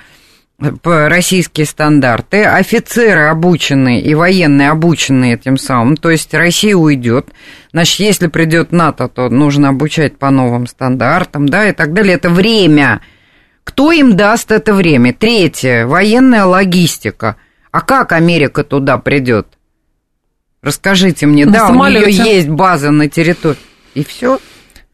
[0.83, 7.29] российские стандарты, офицеры обученные и военные обученные тем самым, то есть Россия уйдет.
[7.71, 12.15] Значит, если придет НАТО, то нужно обучать по новым стандартам, да, и так далее.
[12.15, 13.01] Это время.
[13.63, 15.13] Кто им даст это время?
[15.13, 17.37] Третье, военная логистика.
[17.71, 19.47] А как Америка туда придет?
[20.61, 22.05] Расскажите мне, на да, самолете.
[22.05, 23.57] у нее есть база на территории.
[23.95, 24.39] И все?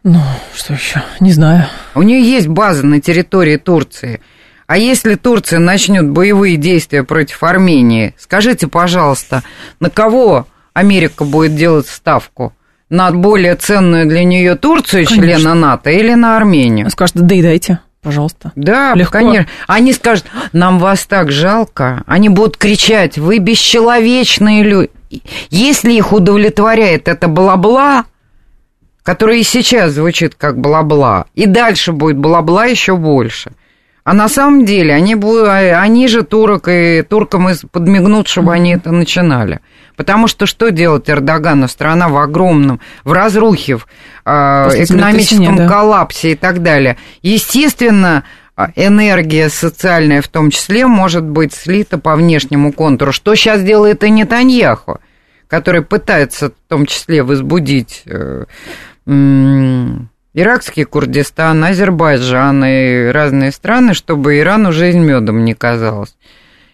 [0.04, 0.22] Ну,
[0.56, 1.04] что еще?
[1.20, 1.68] Не знаю.
[1.94, 4.22] У нее есть база на территории Турции.
[4.70, 9.42] А если Турция начнет боевые действия против Армении, скажите, пожалуйста,
[9.80, 12.54] на кого Америка будет делать ставку?
[12.88, 15.26] На более ценную для нее Турцию, Конечно.
[15.40, 16.92] члена НАТО, или на Армению?
[16.92, 17.80] Скажет, да и дайте.
[18.04, 18.52] Пожалуйста.
[18.56, 19.14] Да, Легко.
[19.14, 19.48] конечно.
[19.66, 22.04] Они скажут, нам вас так жалко.
[22.06, 24.92] Они будут кричать, вы бесчеловечные люди.
[25.50, 28.06] Если их удовлетворяет это бла-бла,
[29.02, 33.54] которое и сейчас звучит как бла-бла, и дальше будет бла-бла еще больше.
[34.10, 38.92] А на самом деле они, будут, они же турок, и туркам подмигнут, чтобы они это
[38.92, 39.60] начинали.
[39.96, 41.68] Потому что что делать Эрдогану?
[41.68, 43.86] Страна в огромном, в разрухе, в
[44.26, 45.68] э, экономическом да.
[45.68, 46.98] коллапсе и так далее.
[47.22, 48.24] Естественно,
[48.56, 53.12] а, энергия социальная в том числе может быть слита по внешнему контуру.
[53.12, 55.02] Что сейчас делает и Нетаньяху,
[55.48, 58.46] который пытается в том числе возбудить э,
[60.40, 66.16] иракский Курдистан, Азербайджан и разные страны, чтобы Ирану жизнь медом не казалась.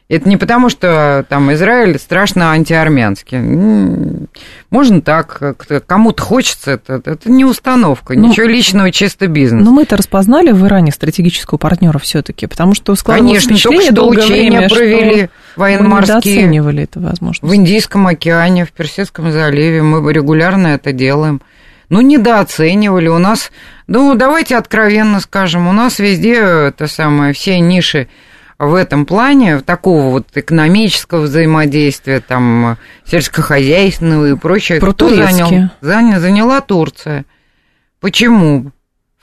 [0.08, 4.28] Это не потому, что там Израиль страшно антиармянский.
[4.70, 9.66] Можно так, кому-то хочется, это, это не установка, ну, ничего личного, чисто бизнес.
[9.66, 14.58] Но мы-то распознали в Иране стратегического партнера все-таки, потому что складывалось Конечно, только что учения
[14.60, 16.62] время, провели военно-морские.
[16.62, 17.48] Мы это возможно.
[17.48, 21.42] В Индийском океане, в Персидском заливе мы регулярно это делаем.
[21.90, 23.08] Ну, недооценивали.
[23.08, 23.52] У нас,
[23.88, 28.08] ну, давайте откровенно скажем, у нас везде это самое, все ниши
[28.58, 36.20] в этом плане, такого вот экономического взаимодействия, там, сельскохозяйственного и прочее, Про кто занял, занял,
[36.20, 37.26] заняла Турция.
[38.00, 38.72] Почему?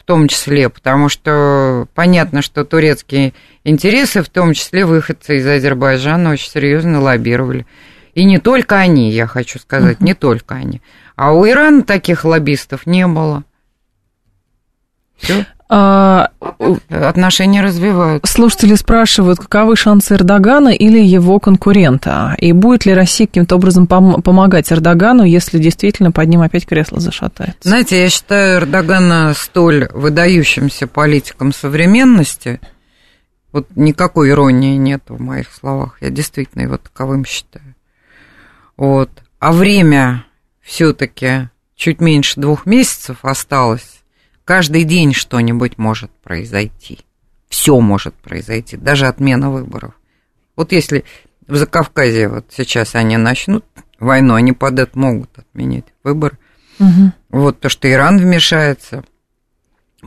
[0.03, 6.33] в том числе, потому что понятно, что турецкие интересы, в том числе выходцы из Азербайджана,
[6.33, 7.67] очень серьезно лоббировали.
[8.13, 10.05] И не только они, я хочу сказать, uh-huh.
[10.05, 10.83] не только они.
[11.23, 13.45] А у Ирана таких лоббистов не было.
[15.19, 15.47] Все.
[15.69, 16.31] А,
[16.89, 18.33] Отношения развиваются.
[18.33, 22.35] Слушатели спрашивают, каковы шансы Эрдогана или его конкурента?
[22.39, 26.99] И будет ли Россия каким-то образом пом- помогать Эрдогану, если действительно под ним опять кресло
[26.99, 27.69] зашатается?
[27.69, 32.61] Знаете, я считаю Эрдогана столь выдающимся политиком современности,
[33.53, 37.77] вот никакой иронии нет в моих словах, я действительно его таковым считаю.
[38.77, 39.09] Вот.
[39.39, 40.25] А время
[40.63, 44.03] все-таки чуть меньше двух месяцев осталось
[44.45, 47.01] Каждый день что-нибудь может произойти.
[47.49, 49.95] Все может произойти, даже отмена выборов.
[50.57, 51.05] Вот если
[51.47, 53.65] в Закавказье вот сейчас они начнут
[53.99, 56.39] войну, они под это могут отменить выбор.
[56.81, 57.13] Угу.
[57.31, 59.05] Вот то, что Иран вмешается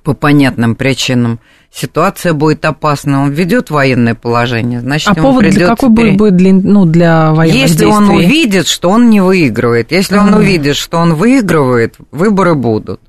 [0.03, 1.39] по понятным причинам,
[1.71, 3.23] ситуация будет опасна.
[3.23, 5.67] Он ведет военное положение, значит, а ему повод придется...
[5.67, 7.95] какой будет, будет для, ну, для военных Если действий?
[7.95, 13.01] он увидит, что он не выигрывает, если он увидит, что он выигрывает, выборы будут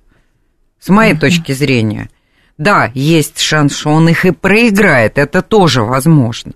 [0.80, 1.18] с моей mm-hmm.
[1.18, 2.10] точки зрения.
[2.58, 6.52] Да, есть шанс, что он их и проиграет, это тоже возможно.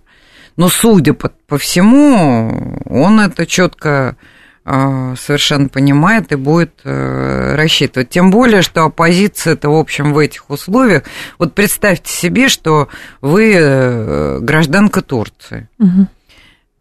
[0.57, 4.17] Но судя по, по всему, он это четко
[4.65, 8.11] совершенно понимает и будет э, рассчитывать.
[8.11, 11.05] Тем более, что оппозиция это, в общем, в этих условиях.
[11.39, 12.89] Вот представьте себе, что
[13.21, 15.69] вы э, гражданка Турции.
[15.79, 16.07] Угу.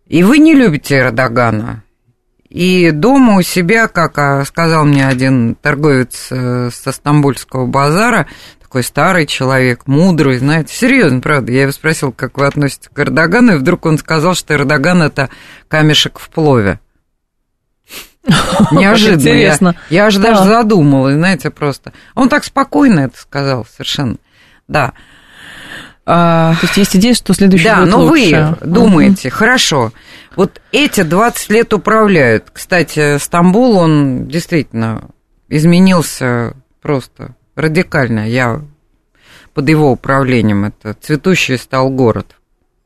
[0.07, 1.83] И вы не любите Эрдогана.
[2.49, 8.25] И дома у себя, как а, сказал мне один торговец э, со Стамбульского базара,
[8.59, 11.51] такой старый человек, мудрый, знаете, серьезно, правда.
[11.51, 15.29] Я его спросил, как вы относитесь к Эрдогану, и вдруг он сказал, что Эрдоган это
[15.67, 16.79] камешек в плове.
[18.71, 19.19] Неожиданно.
[19.21, 19.75] Интересно.
[19.89, 21.93] Я, я аж даже задумалась, знаете, просто.
[22.15, 24.17] Он так спокойно это сказал, совершенно.
[24.67, 24.93] Да.
[26.05, 28.57] А, То есть есть идея, что следующий да, будет но лучше.
[28.61, 29.37] вы думаете, угу.
[29.37, 29.91] хорошо,
[30.35, 32.45] вот эти 20 лет управляют.
[32.51, 35.03] Кстати, Стамбул, он действительно
[35.49, 38.27] изменился просто радикально.
[38.27, 38.61] Я
[39.53, 42.35] под его управлением, это цветущий стал город.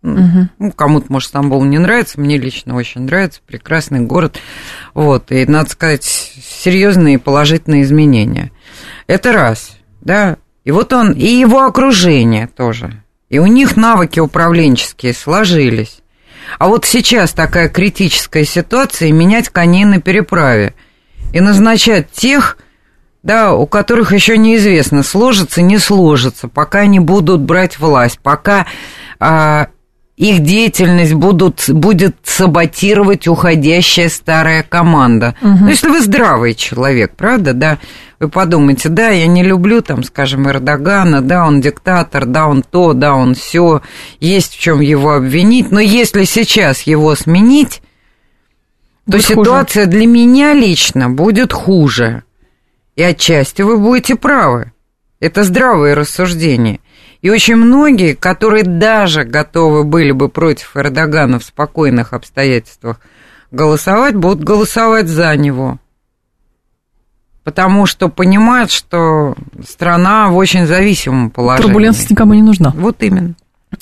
[0.04, 0.50] Угу.
[0.60, 4.38] Ну, кому-то, может, Стамбул не нравится, мне лично очень нравится, прекрасный город.
[4.94, 8.52] Вот, и, надо сказать, серьезные положительные изменения.
[9.08, 10.38] Это раз, да.
[10.66, 13.02] И вот он, и его окружение тоже.
[13.30, 16.02] И у них навыки управленческие сложились.
[16.60, 20.74] А вот сейчас такая критическая ситуация, менять коней на переправе.
[21.32, 22.58] И назначать тех,
[23.24, 28.68] да, у которых еще неизвестно, сложится, не сложится, пока они будут брать власть, пока
[29.20, 29.70] а,
[30.16, 35.36] их деятельность будут, будет саботировать уходящая старая команда.
[35.42, 35.58] Угу.
[35.62, 37.80] Ну, если вы здравый человек, правда, да,
[38.20, 42.94] вы подумайте, да, я не люблю, там, скажем, Эрдогана, да, он диктатор, да, он то,
[42.94, 43.82] да, он все,
[44.20, 47.82] есть в чем его обвинить, но если сейчас его сменить,
[49.06, 49.98] то будет ситуация хуже.
[49.98, 52.24] для меня лично будет хуже.
[52.96, 54.72] И отчасти вы будете правы.
[55.20, 56.80] Это здравые рассуждения.
[57.24, 63.00] И очень многие, которые даже готовы были бы против Эрдогана в спокойных обстоятельствах
[63.50, 65.80] голосовать, будут голосовать за него.
[67.46, 71.64] Потому что понимают, что страна в очень зависимом положении.
[71.64, 72.74] Турбулентность никому не нужна.
[72.76, 73.36] Вот именно.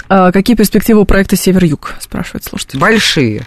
[0.08, 2.80] А какие перспективы у проекта «Север-Юг», спрашивает слушатель.
[2.80, 3.42] Большие.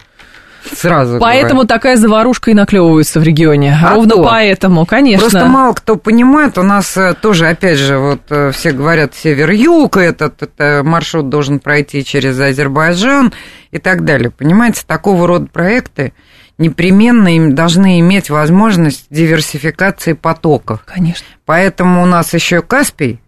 [0.72, 1.68] Сразу Поэтому говорю.
[1.68, 3.77] такая заварушка и наклевывается в регионе.
[3.83, 4.24] А Ровно то.
[4.24, 5.29] поэтому, конечно.
[5.29, 9.96] Просто мало кто понимает, у нас э, тоже, опять же, вот э, все говорят север-юг,
[9.96, 13.33] этот, этот маршрут должен пройти через Азербайджан
[13.70, 14.31] и так далее.
[14.31, 16.12] Понимаете, такого рода проекты
[16.59, 20.81] непременно должны иметь возможность диверсификации потоков.
[20.85, 21.27] Конечно.
[21.44, 23.20] Поэтому у нас еще Каспий,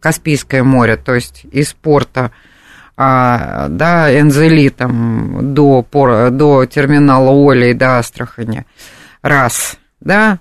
[0.00, 2.32] Каспийское море, то есть из порта
[2.96, 5.84] да, Энзели там до,
[6.30, 8.66] до терминала Оли и до Астрахани.
[9.22, 10.40] Раз, да.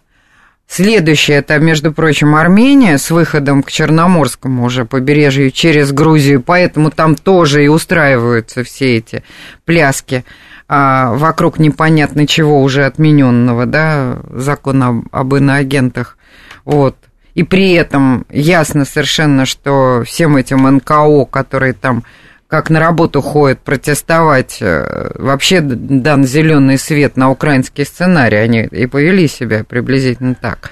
[0.68, 7.16] Следующее, это, между прочим, Армения с выходом к Черноморскому уже побережью через Грузию, поэтому там
[7.16, 9.24] тоже и устраиваются все эти
[9.66, 10.24] пляски
[10.70, 16.18] а, вокруг непонятно чего уже отмененного, да, закона об иноагентах.
[16.64, 16.96] Вот.
[17.34, 22.04] И при этом ясно совершенно, что всем этим НКО, которые там
[22.52, 28.88] как на работу ходят протестовать, э, вообще дан зеленый свет на украинский сценарий, они и
[28.88, 30.70] повели себя приблизительно так.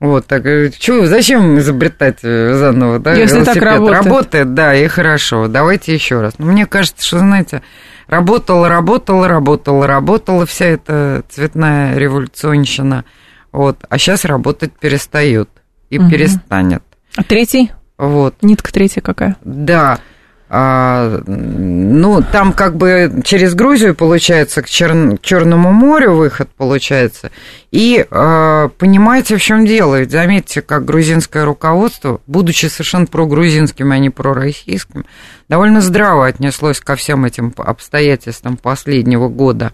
[0.00, 3.54] Вот, так, э, чё, зачем изобретать э, заново, да, Если велосипед?
[3.54, 4.04] так работает.
[4.04, 6.34] Работает, да, и хорошо, давайте еще раз.
[6.38, 7.62] Но мне кажется, что, знаете,
[8.08, 13.04] работала, работала, работала, работала вся эта цветная революционщина,
[13.52, 15.50] вот, а сейчас работать перестает
[15.88, 16.10] и угу.
[16.10, 16.82] перестанет.
[17.14, 17.70] А третий?
[17.96, 18.34] Вот.
[18.42, 19.36] Нитка третья какая?
[19.44, 20.00] Да.
[20.48, 25.18] А, ну, там как бы через Грузию получается к, Чер...
[25.20, 27.32] Черному морю выход получается.
[27.72, 29.96] И а, понимаете, в чем дело?
[29.96, 35.04] Ведь заметьте, как грузинское руководство, будучи совершенно прогрузинским, а не пророссийским,
[35.48, 39.72] довольно здраво отнеслось ко всем этим обстоятельствам последнего года.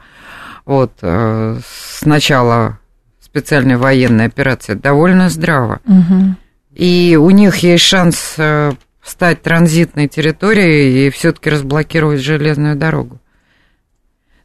[0.65, 2.79] Вот а, с начала
[3.21, 5.81] специальной военной операции довольно здраво.
[5.87, 6.37] Угу.
[6.75, 13.19] И у них есть шанс э, стать транзитной территорией и все-таки разблокировать железную дорогу.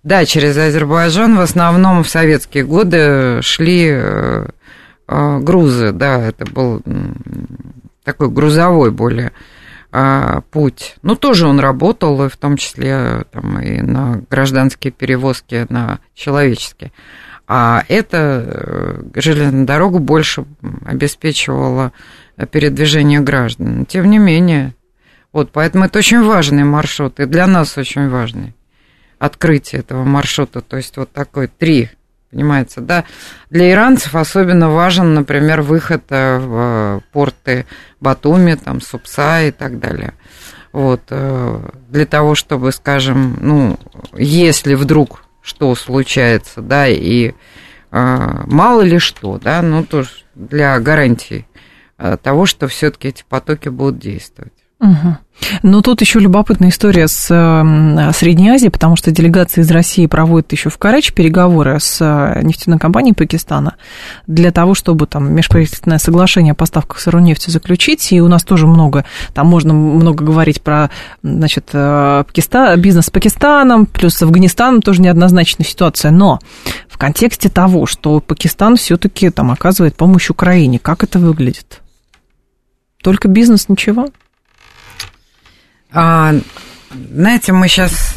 [0.04, 4.48] Да, через Азербайджан в основном в советские годы шли э,
[5.08, 6.82] э, грузы, да, это был
[8.04, 9.34] такой грузовой более
[9.92, 10.96] э, путь.
[11.02, 16.94] Ну, тоже он работал, в том числе там, и на гражданские перевозки, на человеческие.
[17.46, 20.46] А эта железная дорога больше
[20.86, 21.92] обеспечивала
[22.46, 23.86] передвижения граждан.
[23.86, 24.76] Тем не менее,
[25.34, 28.56] вот, поэтому это очень важный маршрут, и для нас очень важный.
[29.20, 31.90] Открытие этого маршрута, то есть вот такой три,
[32.32, 33.04] понимаете, да.
[33.50, 37.66] Для иранцев особенно важен, например, выход э, в э, порты
[38.00, 40.14] Батуми, там, Супса и так далее.
[40.72, 43.80] Вот, э, для того, чтобы, скажем, ну,
[44.14, 47.32] если вдруг что случается, да, и
[47.90, 51.57] мало ли что, да, ну, тоже для гарантии Э,
[52.22, 54.54] того, что все-таки эти потоки будут действовать.
[54.80, 55.18] Угу.
[55.64, 60.52] Ну, тут еще любопытная история с э, Средней Азией, потому что делегация из России проводит
[60.52, 63.76] еще в Карачи переговоры с э, нефтяной компанией Пакистана
[64.28, 68.12] для того, чтобы там межправительственное соглашение о поставках сырой нефти заключить.
[68.12, 70.92] И у нас тоже много, там можно много говорить про,
[71.24, 76.12] значит, Пакистан, бизнес с Пакистаном, плюс с Афганистаном тоже неоднозначная ситуация.
[76.12, 76.40] Но
[76.88, 81.82] в контексте того, что Пакистан все-таки там оказывает помощь Украине, как это выглядит?
[83.02, 84.10] Только бизнес, ничего?
[85.92, 86.34] А,
[86.92, 88.16] знаете, мы сейчас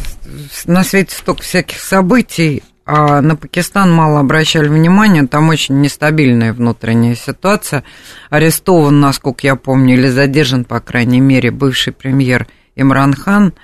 [0.67, 7.15] на свете столько всяких событий, а на Пакистан мало обращали внимания, там очень нестабильная внутренняя
[7.15, 7.85] ситуация.
[8.31, 13.55] Арестован, насколько я помню, или задержан, по крайней мере, бывший премьер Имран Хан,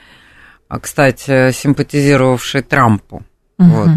[0.69, 3.25] а, кстати, симпатизировавший Трампу.
[3.59, 3.69] Угу.
[3.69, 3.91] Вот.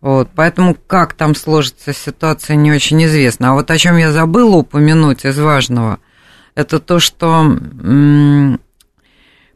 [0.00, 3.50] Вот, поэтому как там сложится ситуация, не очень известно.
[3.50, 5.98] А вот о чем я забыла упомянуть из важного,
[6.54, 7.56] это то, что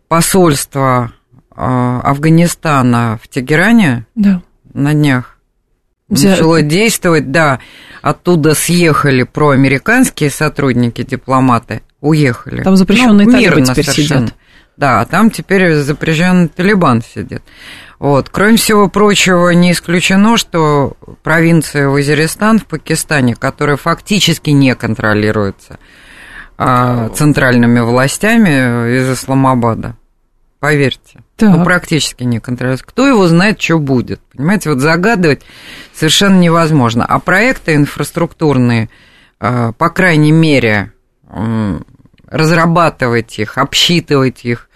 [0.08, 1.12] посольство
[1.50, 4.42] а, Афганистана в Тегеране да.
[4.74, 5.38] на днях
[6.08, 7.60] начало действовать, да,
[8.02, 12.62] оттуда съехали проамериканские сотрудники, дипломаты, уехали.
[12.62, 14.26] Там запрещенные ну, талибы теперь совершенно.
[14.26, 14.38] сидят.
[14.76, 17.42] Да, а там теперь запрещенный Талибан сидит.
[18.02, 18.30] Вот.
[18.30, 25.78] Кроме всего прочего, не исключено, что провинция Вазиристан в Пакистане, которая фактически не контролируется
[26.58, 29.94] а, центральными властями из Исламабада,
[30.58, 32.86] поверьте, ну, практически не контролируется.
[32.86, 34.20] Кто его знает, что будет?
[34.34, 35.42] Понимаете, вот загадывать
[35.94, 37.06] совершенно невозможно.
[37.06, 38.90] А проекты инфраструктурные,
[39.38, 40.92] а, по крайней мере,
[42.26, 44.68] разрабатывать их, обсчитывать их,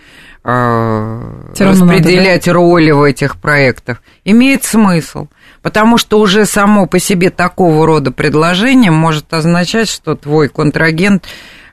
[0.47, 2.53] распределять надо, да?
[2.53, 5.27] роли в этих проектах, имеет смысл.
[5.61, 11.25] Потому что уже само по себе такого рода предложение может означать, что твой контрагент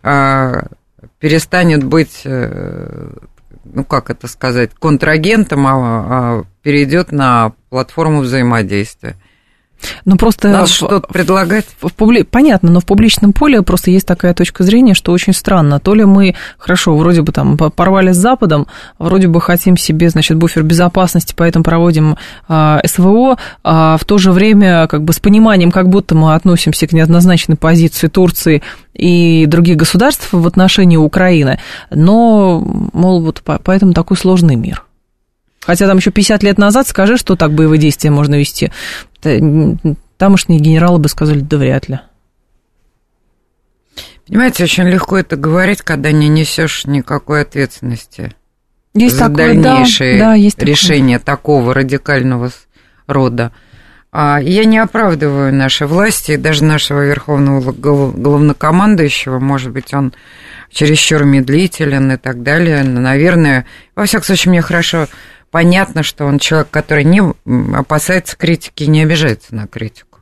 [0.01, 0.69] а,
[1.19, 3.11] перестанет быть, э,
[3.65, 9.17] ну как это сказать, контрагентом, а, а перейдет на платформу взаимодействия.
[10.05, 10.49] Ну, просто...
[10.49, 11.65] Надо что-то предлагать.
[11.79, 12.23] В, в публи...
[12.23, 15.79] Понятно, но в публичном поле просто есть такая точка зрения, что очень странно.
[15.79, 18.67] То ли мы, хорошо, вроде бы там порвали с Западом,
[18.99, 22.17] вроде бы хотим себе, значит, буфер безопасности, поэтому проводим
[22.47, 26.87] а, СВО, а в то же время как бы с пониманием, как будто мы относимся
[26.87, 28.61] к неоднозначной позиции Турции
[28.93, 31.59] и других государств в отношении Украины.
[31.89, 32.59] Но,
[32.93, 34.83] мол, вот поэтому такой сложный мир.
[35.65, 38.71] Хотя там еще 50 лет назад скажи, что так боевые действия можно вести.
[40.17, 41.99] Тамошние генералы бы сказали, да вряд ли.
[44.27, 48.33] Понимаете, очень легко это говорить, когда не несешь никакой ответственности
[48.93, 51.35] есть за такое, дальнейшие да, да, есть решения такое.
[51.35, 52.51] такого радикального
[53.07, 53.51] рода.
[54.11, 60.13] А я не оправдываю наши власти, даже нашего верховного главнокомандующего, может быть, он
[60.69, 62.83] чересчур медлителен и так далее.
[62.83, 65.07] Наверное, во всяком случае, мне хорошо
[65.53, 67.21] понятно, что он человек, который не
[67.77, 70.19] опасается критики не обижается на критику.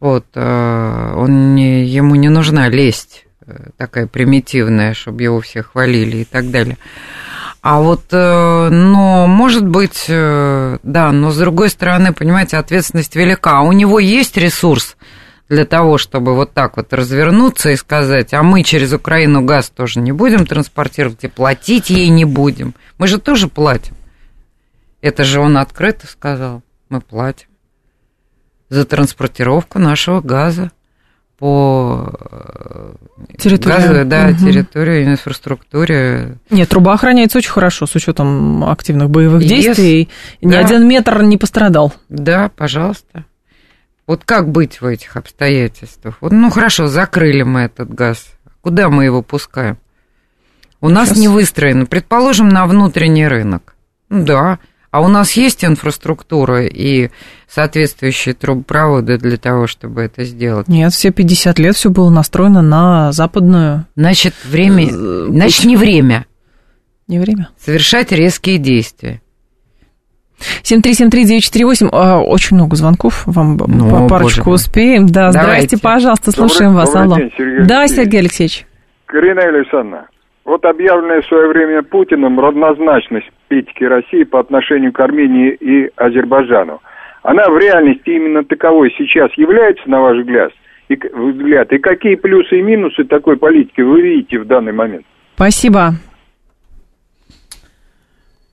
[0.00, 6.18] Вот, э, он не, ему не нужна лесть э, такая примитивная, чтобы его все хвалили
[6.18, 6.78] и так далее.
[7.60, 13.58] А вот, э, но, может быть, да, но с другой стороны, понимаете, ответственность велика.
[13.58, 14.96] А у него есть ресурс
[15.50, 20.00] для того, чтобы вот так вот развернуться и сказать, а мы через Украину газ тоже
[20.00, 22.74] не будем транспортировать и платить ей не будем.
[22.96, 23.94] Мы же тоже платим.
[25.04, 26.62] Это же он открыто сказал.
[26.88, 27.48] Мы платим
[28.70, 30.72] за транспортировку нашего газа
[31.36, 32.94] по э,
[33.36, 34.38] территории, газовой, да, угу.
[34.38, 36.38] территории, инфраструктуре.
[36.48, 39.48] Нет, труба охраняется очень хорошо с учетом активных боевых yes.
[39.48, 40.08] действий.
[40.40, 40.60] Ни да.
[40.60, 41.92] один метр не пострадал.
[42.08, 43.26] Да, пожалуйста.
[44.06, 46.16] Вот как быть в этих обстоятельствах?
[46.22, 48.26] Вот, ну хорошо, закрыли мы этот газ.
[48.62, 49.76] Куда мы его пускаем?
[50.80, 51.18] У нас Сейчас.
[51.18, 51.84] не выстроено.
[51.84, 53.74] Предположим, на внутренний рынок.
[54.08, 54.58] Ну да.
[54.94, 57.10] А у нас есть инфраструктура и
[57.48, 60.68] соответствующие трубопроводы для того, чтобы это сделать?
[60.68, 63.86] Нет, все 50 лет все было настроено на западную.
[63.96, 64.86] Значит, время.
[64.86, 66.26] Э, значит, не время.
[67.08, 67.48] Не время.
[67.58, 69.20] Совершать резкие действия.
[70.62, 75.06] 7373948, а, очень много звонков, вам ну, по парочку успеем.
[75.06, 75.66] Да, Давайте.
[75.66, 76.92] здрасте, пожалуйста, слушаем добрый, вас.
[76.92, 77.16] Добрый Алло.
[77.16, 78.66] День, Сергей да, Сергей Алексеевич.
[79.06, 80.06] Карина Александровна,
[80.44, 86.82] вот объявленная в свое время Путиным равнозначность политики России по отношению к Армении и Азербайджану,
[87.22, 90.52] она в реальности именно таковой сейчас является, на ваш взгляд?
[90.88, 95.06] И, взгляд, и какие плюсы и минусы такой политики вы видите в данный момент?
[95.34, 95.94] Спасибо.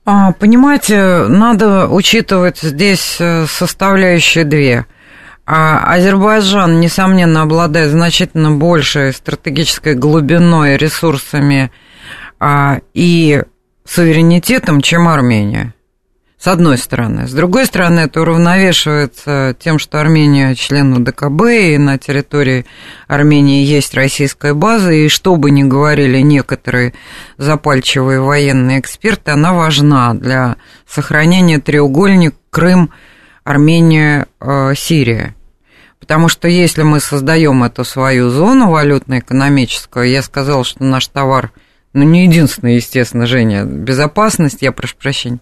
[0.04, 4.86] А, понимаете, надо учитывать здесь э, составляющие две.
[5.54, 11.70] А Азербайджан, несомненно, обладает значительно большей стратегической глубиной, ресурсами
[12.40, 13.42] а, и
[13.84, 15.74] суверенитетом, чем Армения.
[16.38, 17.28] С одной стороны.
[17.28, 22.64] С другой стороны, это уравновешивается тем, что Армения член ВДКБ, и на территории
[23.06, 26.94] Армении есть российская база, и что бы ни говорили некоторые
[27.36, 30.56] запальчивые военные эксперты, она важна для
[30.88, 32.88] сохранения треугольник Крым,
[33.44, 35.34] Армения, э, Сирия.
[36.02, 41.52] Потому что если мы создаем эту свою зону валютно-экономическую, я сказал, что наш товар–
[41.94, 45.40] ну, не единственное, естественно, Женя, безопасность, я прошу прощения,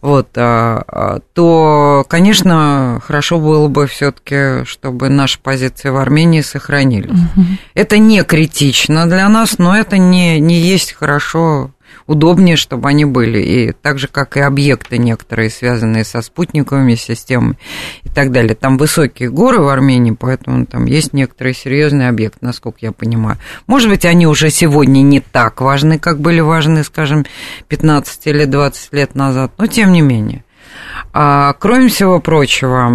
[0.00, 7.10] вот, а, а, то, конечно, хорошо было бы все-таки, чтобы наши позиции в Армении сохранились.
[7.10, 7.46] Угу.
[7.74, 11.70] Это не критично для нас, но это не, не есть хорошо
[12.06, 13.40] удобнее, чтобы они были.
[13.40, 17.58] И так же, как и объекты некоторые, связанные со спутниковыми системами
[18.02, 18.54] и так далее.
[18.54, 23.38] Там высокие горы в Армении, поэтому там есть некоторые серьезные объекты, насколько я понимаю.
[23.66, 27.24] Может быть, они уже сегодня не так важны, как были важны, скажем,
[27.68, 30.44] 15 или 20 лет назад, но тем не менее.
[31.12, 32.88] А, кроме всего прочего,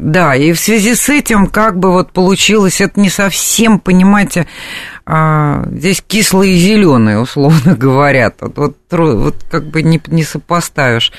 [0.00, 4.46] да, и в связи с этим как бы вот получилось, это не совсем, понимаете,
[5.04, 8.32] а, здесь кислые и зеленые, условно говоря.
[8.40, 11.12] Вот, вот, вот как бы не, не сопоставишь.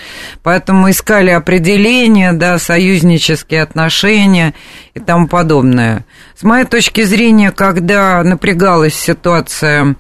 [0.44, 4.54] Поэтому искали определения, да, союзнические отношения
[4.94, 6.06] и тому подобное.
[6.36, 9.96] С моей точки зрения, когда напрягалась ситуация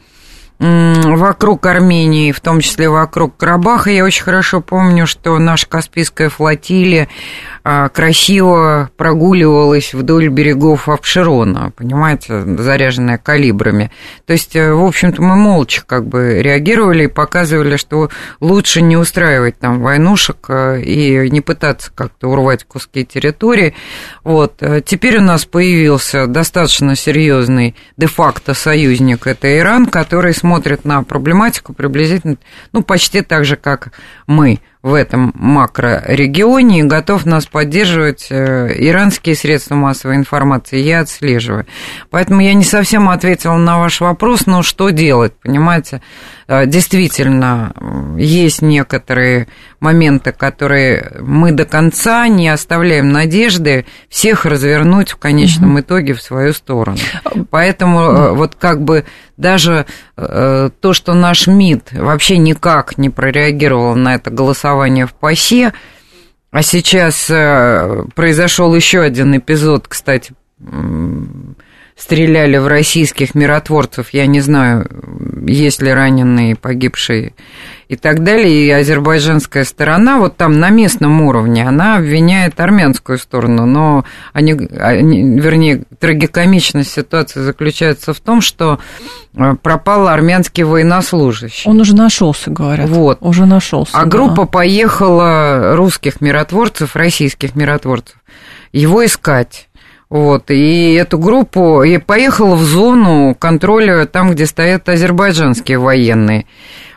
[0.62, 3.89] вокруг Армении, в том числе вокруг Карабаха.
[3.89, 7.07] Я очень хорошо помню, что наша Каспийская флотилия
[7.64, 13.91] а, красиво прогуливалась вдоль берегов Абширона, понимаете, заряженная калибрами.
[14.26, 18.09] То есть, э, в общем-то, мы молча как бы реагировали и показывали, что
[18.39, 23.76] лучше не устраивать там войнушек э, и не пытаться как-то урвать куски территории.
[24.24, 24.55] Вот.
[24.62, 31.72] Э, теперь у нас появился достаточно серьезный де-факто союзник, это Иран, который смотрит на проблематику
[31.72, 32.36] приблизительно,
[32.74, 33.93] ну, почти так же, как
[34.28, 41.66] мы в этом макрорегионе и готов нас поддерживать э, иранские средства массовой информации, я отслеживаю.
[42.10, 46.02] Поэтому я не совсем ответила на ваш вопрос, но что делать, понимаете?
[46.52, 47.74] Э, действительно,
[48.18, 49.47] есть некоторые
[49.80, 55.80] моменты, которые мы до конца не оставляем надежды всех развернуть в конечном угу.
[55.80, 56.97] итоге в свою сторону.
[57.52, 59.06] Поэтому э, вот как бы
[59.38, 59.86] даже
[60.18, 65.74] то, что наш МИД вообще никак не прореагировал на это голосование в ПАСЕ,
[66.52, 70.34] а сейчас э, произошел еще один эпизод, кстати,
[72.02, 74.88] стреляли в российских миротворцев, я не знаю,
[75.42, 77.34] есть ли раненые, погибшие
[77.88, 78.68] и так далее.
[78.68, 85.39] И азербайджанская сторона, вот там на местном уровне, она обвиняет армянскую сторону, но они, они
[85.39, 88.80] вернее, трагикомичность ситуации заключается в том, что
[89.36, 91.70] э, пропал армянский военнослужащий.
[91.70, 92.88] Он уже нашелся, говорят.
[92.88, 93.18] Вот.
[93.22, 93.92] Уже нашелся.
[93.98, 94.10] А да.
[94.10, 98.16] группа поехала русских миротворцев, российских миротворцев,
[98.72, 99.68] его искать.
[100.12, 106.47] Вот, и эту группу и поехала в зону контроля там, где стоят азербайджанские военные.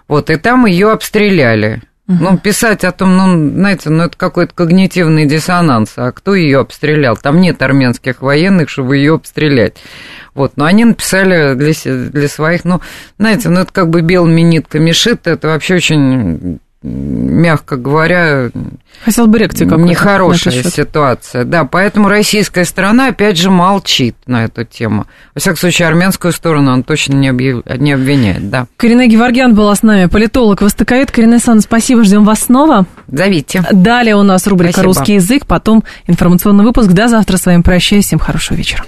[0.08, 1.80] Вот, и там ее обстреляли.
[2.08, 5.92] Ну, писать о том, ну, знаете, ну, это какой-то когнитивный диссонанс.
[5.94, 7.16] А кто ее обстрелял?
[7.16, 9.76] Там нет армянских военных, чтобы ее обстрелять.
[10.34, 11.72] Вот, но они написали для,
[12.10, 12.80] для своих, ну,
[13.16, 18.50] знаете, ну, это как бы белыми нитками шито, это вообще очень мягко говоря,
[19.04, 21.44] Хотел бы нехорошая ситуация.
[21.44, 25.06] Да, поэтому российская сторона, опять же, молчит на эту тему.
[25.34, 27.64] Во всяком случае, армянскую сторону он точно не, объяв...
[27.78, 28.66] не обвиняет, да.
[28.76, 31.10] Карине Геворгян была с нами, политолог, востоковед.
[31.10, 32.86] Карине Сан, спасибо, ждем вас снова.
[33.08, 33.64] Зовите.
[33.72, 34.94] Далее у нас рубрика спасибо.
[34.94, 36.90] «Русский язык», потом информационный выпуск.
[36.92, 38.84] До завтра с вами прощаюсь, всем хорошего вечера.